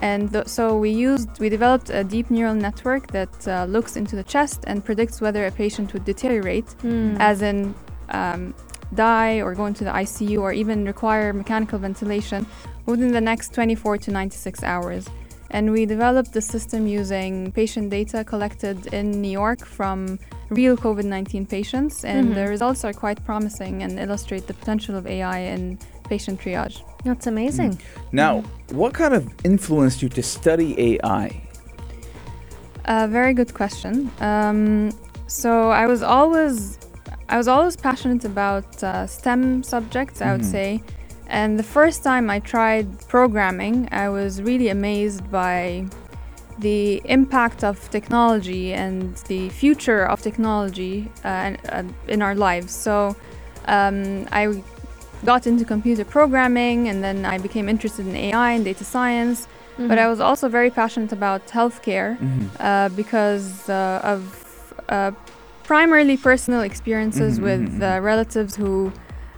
And 0.01 0.33
th- 0.33 0.47
so 0.47 0.79
we 0.79 0.91
used, 0.91 1.41
we 1.41 1.49
developed 1.49 1.91
a 1.91 2.05
deep 2.05 2.31
neural 2.31 2.55
network 2.55 3.09
that 3.09 3.49
uh, 3.49 3.65
looks 3.65 3.97
into 3.97 4.17
the 4.17 4.23
chest 4.23 4.65
and 4.67 4.85
predicts 4.85 5.21
whether 5.21 5.47
a 5.47 5.51
patient 5.51 5.93
would 5.93 6.05
deteriorate, 6.05 6.75
as 7.19 7.43
in 7.43 7.75
um, 8.11 8.55
die 8.95 9.41
or 9.41 9.55
go 9.55 9.67
into 9.67 9.85
the 9.85 9.91
ICU 9.91 10.41
or 10.41 10.53
even 10.53 10.85
require 10.85 11.33
mechanical 11.33 11.79
ventilation 11.79 12.47
within 12.87 13.13
the 13.13 13.21
next 13.21 13.53
24 13.55 13.99
to 13.99 14.11
96 14.11 14.63
hours. 14.63 15.09
And 15.51 15.73
we 15.73 15.87
developed 15.87 16.33
the 16.33 16.43
system 16.43 16.87
using 16.87 17.53
patient 17.53 17.91
data 17.91 18.23
collected 18.23 18.93
in 18.93 19.11
New 19.23 19.31
York 19.31 19.65
from 19.65 20.19
real 20.51 20.77
COVID 20.77 21.05
19 21.05 21.47
patients. 21.47 22.05
And 22.05 22.35
the 22.35 22.47
results 22.49 22.85
are 22.85 22.93
quite 22.93 23.25
promising 23.25 23.83
and 23.83 23.99
illustrate 23.99 24.47
the 24.47 24.55
potential 24.55 24.97
of 24.97 25.07
AI 25.07 25.39
in 25.39 25.79
patient 26.09 26.41
triage. 26.41 26.83
That's 27.05 27.27
amazing. 27.27 27.81
Now, 28.13 28.43
what 28.71 28.95
kind 28.95 29.15
of 29.15 29.29
influenced 29.45 30.03
you 30.03 30.09
to 30.11 30.23
study 30.23 30.95
AI? 30.95 31.43
A 32.87 33.07
very 33.07 33.35
good 33.35 33.53
question. 33.55 34.11
Um, 34.21 34.91
so 35.27 35.71
I 35.71 35.87
was 35.87 36.03
always, 36.03 36.79
I 37.29 37.37
was 37.37 37.49
always 37.49 37.77
passionate 37.77 38.25
about 38.25 38.83
uh, 38.83 39.07
STEM 39.07 39.63
subjects. 39.63 40.23
I 40.23 40.33
would 40.33 40.45
say, 40.45 40.83
and 41.29 41.59
the 41.59 41.63
first 41.63 42.03
time 42.03 42.31
I 42.31 42.41
tried 42.41 42.87
programming, 43.09 43.89
I 43.93 44.09
was 44.09 44.41
really 44.41 44.69
amazed 44.69 45.31
by 45.31 45.87
the 46.59 47.01
impact 47.05 47.63
of 47.65 47.89
technology 47.91 48.73
and 48.75 49.17
the 49.29 49.49
future 49.51 50.05
of 50.05 50.21
technology 50.23 51.11
uh, 51.25 51.53
uh, 51.69 51.83
in 52.09 52.21
our 52.23 52.35
lives. 52.35 52.73
So 52.75 53.17
um, 53.67 54.27
I 54.33 54.63
got 55.25 55.47
into 55.47 55.65
computer 55.65 56.05
programming, 56.05 56.89
and 56.89 57.03
then 57.03 57.25
I 57.25 57.39
became 57.39 57.69
interested 57.69 58.07
in 58.07 58.15
AI 58.17 58.53
and 58.53 58.65
data 58.65 58.85
science. 58.85 59.47
But 59.77 59.97
I 59.97 60.09
was 60.09 60.19
also 60.19 60.49
very 60.49 60.71
passionate 60.71 61.13
about 61.13 61.47
healthcare 61.47 62.19
uh, 62.59 62.89
because 62.97 63.69
uh, 63.69 64.01
of 64.03 64.21
uh, 64.89 65.13
primarily 65.63 66.17
personal 66.17 66.63
experiences 66.63 67.39
Mhm, 67.39 67.43
with 67.43 67.81
mhm, 67.81 67.83
uh, 67.83 68.01
relatives 68.01 68.57
who 68.57 68.93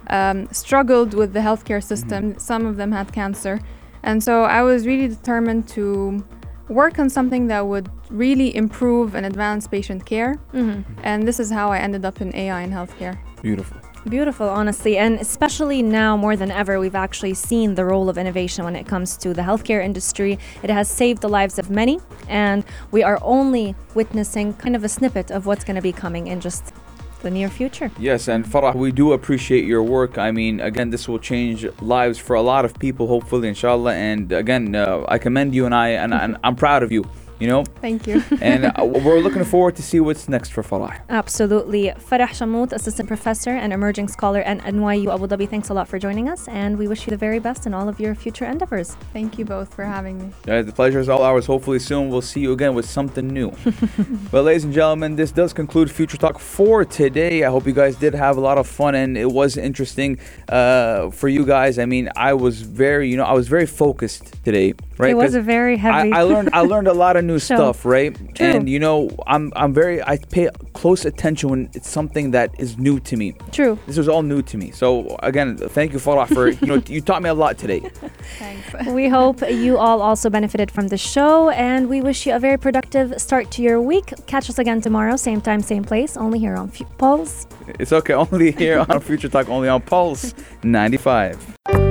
um, 0.09 0.47
struggled 0.51 1.13
with 1.13 1.33
the 1.33 1.41
healthcare 1.41 1.83
system. 1.83 2.39
Some 2.39 2.65
of 2.65 2.75
them 2.77 2.91
had 2.91 3.13
cancer. 3.13 3.59
And 4.01 4.23
so 4.23 4.43
I 4.43 4.63
was 4.63 4.87
really 4.87 5.07
determined 5.07 5.67
to 5.77 6.23
work 6.71 6.99
on 6.99 7.09
something 7.09 7.47
that 7.47 7.67
would 7.67 7.89
really 8.09 8.55
improve 8.55 9.15
and 9.15 9.25
advance 9.25 9.67
patient 9.67 10.05
care. 10.05 10.37
Mhm. 10.53 10.83
And 11.03 11.27
this 11.27 11.39
is 11.39 11.51
how 11.51 11.71
I 11.71 11.77
ended 11.79 12.05
up 12.05 12.21
in 12.21 12.33
AI 12.35 12.61
in 12.61 12.71
healthcare. 12.71 13.17
Beautiful. 13.41 13.77
Beautiful, 14.09 14.49
honestly. 14.49 14.97
And 14.97 15.19
especially 15.19 15.83
now 15.83 16.17
more 16.17 16.35
than 16.35 16.49
ever, 16.49 16.79
we've 16.79 16.95
actually 16.95 17.35
seen 17.35 17.75
the 17.75 17.85
role 17.85 18.09
of 18.09 18.17
innovation 18.17 18.65
when 18.65 18.75
it 18.75 18.87
comes 18.87 19.15
to 19.17 19.31
the 19.33 19.43
healthcare 19.43 19.83
industry. 19.83 20.39
It 20.63 20.71
has 20.71 20.87
saved 20.89 21.21
the 21.21 21.29
lives 21.29 21.59
of 21.59 21.69
many, 21.69 21.99
and 22.27 22.63
we 22.91 23.03
are 23.03 23.19
only 23.21 23.75
witnessing 23.93 24.53
kind 24.53 24.75
of 24.75 24.83
a 24.83 24.89
snippet 24.89 25.29
of 25.29 25.45
what's 25.45 25.63
going 25.63 25.75
to 25.75 25.83
be 25.83 25.91
coming 25.91 26.25
in 26.27 26.39
just 26.39 26.73
the 27.21 27.31
near 27.31 27.49
future. 27.49 27.91
Yes, 27.99 28.27
and 28.27 28.45
Farah, 28.45 28.75
we 28.75 28.91
do 28.91 29.13
appreciate 29.13 29.65
your 29.65 29.83
work. 29.83 30.17
I 30.17 30.31
mean, 30.31 30.59
again, 30.59 30.89
this 30.89 31.07
will 31.07 31.19
change 31.19 31.65
lives 31.81 32.17
for 32.17 32.35
a 32.35 32.41
lot 32.41 32.65
of 32.65 32.77
people, 32.79 33.07
hopefully, 33.07 33.47
inshallah. 33.47 33.93
And 33.93 34.31
again, 34.31 34.75
uh, 34.75 35.05
I 35.07 35.17
commend 35.17 35.55
you, 35.55 35.65
and 35.65 35.75
I 35.75 35.89
and, 35.89 36.13
and 36.13 36.37
I'm 36.43 36.55
proud 36.55 36.83
of 36.83 36.91
you. 36.91 37.05
You 37.41 37.47
know, 37.47 37.63
Thank 37.81 38.05
you. 38.05 38.23
and 38.41 38.65
uh, 38.65 38.85
we're 38.85 39.19
looking 39.19 39.43
forward 39.43 39.75
to 39.77 39.81
see 39.81 39.99
what's 39.99 40.29
next 40.29 40.51
for 40.51 40.61
Farah. 40.61 41.01
Absolutely. 41.09 41.85
Farah 41.97 42.29
Shamout, 42.29 42.71
Assistant 42.71 43.07
Professor 43.07 43.49
and 43.49 43.73
Emerging 43.73 44.09
Scholar 44.09 44.41
at 44.41 44.59
NYU 44.59 45.11
Abu 45.11 45.25
Dhabi, 45.25 45.49
thanks 45.49 45.69
a 45.69 45.73
lot 45.73 45.87
for 45.87 45.97
joining 45.97 46.29
us, 46.29 46.47
and 46.47 46.77
we 46.77 46.87
wish 46.87 47.07
you 47.07 47.09
the 47.09 47.17
very 47.17 47.39
best 47.39 47.65
in 47.65 47.73
all 47.73 47.89
of 47.89 47.99
your 47.99 48.13
future 48.13 48.45
endeavors. 48.45 48.95
Thank 49.11 49.39
you 49.39 49.45
both 49.45 49.73
for 49.73 49.83
having 49.83 50.19
me. 50.19 50.31
Uh, 50.47 50.61
the 50.61 50.71
pleasure 50.71 50.99
is 50.99 51.09
all 51.09 51.23
ours. 51.23 51.47
Hopefully, 51.47 51.79
soon 51.79 52.09
we'll 52.09 52.21
see 52.21 52.41
you 52.41 52.51
again 52.51 52.75
with 52.75 52.87
something 52.87 53.27
new. 53.27 53.51
well, 54.31 54.43
ladies 54.43 54.63
and 54.63 54.73
gentlemen, 54.73 55.15
this 55.15 55.31
does 55.31 55.51
conclude 55.51 55.89
Future 55.89 56.17
Talk 56.17 56.37
for 56.37 56.85
today. 56.85 57.43
I 57.43 57.49
hope 57.49 57.65
you 57.65 57.73
guys 57.73 57.95
did 57.95 58.13
have 58.13 58.37
a 58.37 58.41
lot 58.41 58.59
of 58.59 58.67
fun 58.67 58.93
and 58.93 59.17
it 59.17 59.31
was 59.31 59.57
interesting 59.57 60.19
uh, 60.47 61.09
for 61.09 61.27
you 61.27 61.43
guys. 61.43 61.79
I 61.79 61.85
mean, 61.85 62.07
I 62.15 62.33
was 62.35 62.61
very, 62.61 63.09
you 63.09 63.17
know, 63.17 63.25
I 63.25 63.33
was 63.33 63.47
very 63.47 63.65
focused 63.65 64.43
today, 64.43 64.75
right? 64.99 65.11
It 65.11 65.17
was 65.17 65.33
a 65.33 65.41
very 65.41 65.77
heavy. 65.77 66.11
I, 66.11 66.19
I 66.19 66.23
learned 66.23 66.49
I 66.53 66.61
learned 66.73 66.87
a 66.87 66.93
lot 66.93 67.15
of 67.15 67.23
new 67.23 67.30
show. 67.39 67.55
stuff, 67.55 67.85
right? 67.85 68.15
True. 68.35 68.45
And 68.45 68.69
you 68.69 68.79
know, 68.79 69.09
I'm 69.27 69.51
I'm 69.55 69.73
very 69.73 70.01
I 70.01 70.17
pay 70.17 70.49
close 70.73 71.05
attention 71.05 71.49
when 71.49 71.69
it's 71.73 71.89
something 71.89 72.31
that 72.31 72.49
is 72.59 72.77
new 72.77 72.99
to 73.01 73.17
me. 73.17 73.33
True. 73.51 73.77
This 73.87 73.97
was 73.97 74.07
all 74.09 74.23
new 74.23 74.41
to 74.43 74.57
me. 74.57 74.71
So 74.71 75.15
again, 75.23 75.57
thank 75.57 75.93
you 75.93 75.99
Farah 75.99 76.27
for 76.27 76.49
you 76.49 76.67
know 76.67 76.81
you 76.87 77.01
taught 77.01 77.21
me 77.21 77.29
a 77.29 77.33
lot 77.33 77.57
today. 77.57 77.79
Thanks. 78.39 78.87
We 79.01 79.09
hope 79.09 79.41
you 79.49 79.77
all 79.77 80.01
also 80.01 80.29
benefited 80.29 80.71
from 80.71 80.87
the 80.87 80.97
show, 80.97 81.49
and 81.49 81.89
we 81.89 82.01
wish 82.01 82.25
you 82.25 82.33
a 82.35 82.39
very 82.39 82.57
productive 82.57 83.19
start 83.21 83.51
to 83.51 83.61
your 83.61 83.81
week. 83.81 84.13
Catch 84.27 84.49
us 84.49 84.59
again 84.59 84.81
tomorrow, 84.81 85.15
same 85.17 85.41
time, 85.41 85.61
same 85.61 85.83
place, 85.83 86.15
only 86.17 86.39
here 86.39 86.55
on 86.55 86.69
F- 86.69 86.97
Pulse. 86.97 87.47
It's 87.79 87.91
okay, 87.91 88.13
only 88.25 88.51
here 88.51 88.85
on 88.87 88.99
Future 89.01 89.29
Talk, 89.29 89.49
only 89.49 89.69
on 89.69 89.81
Pulse 89.81 90.33
95. 90.63 91.90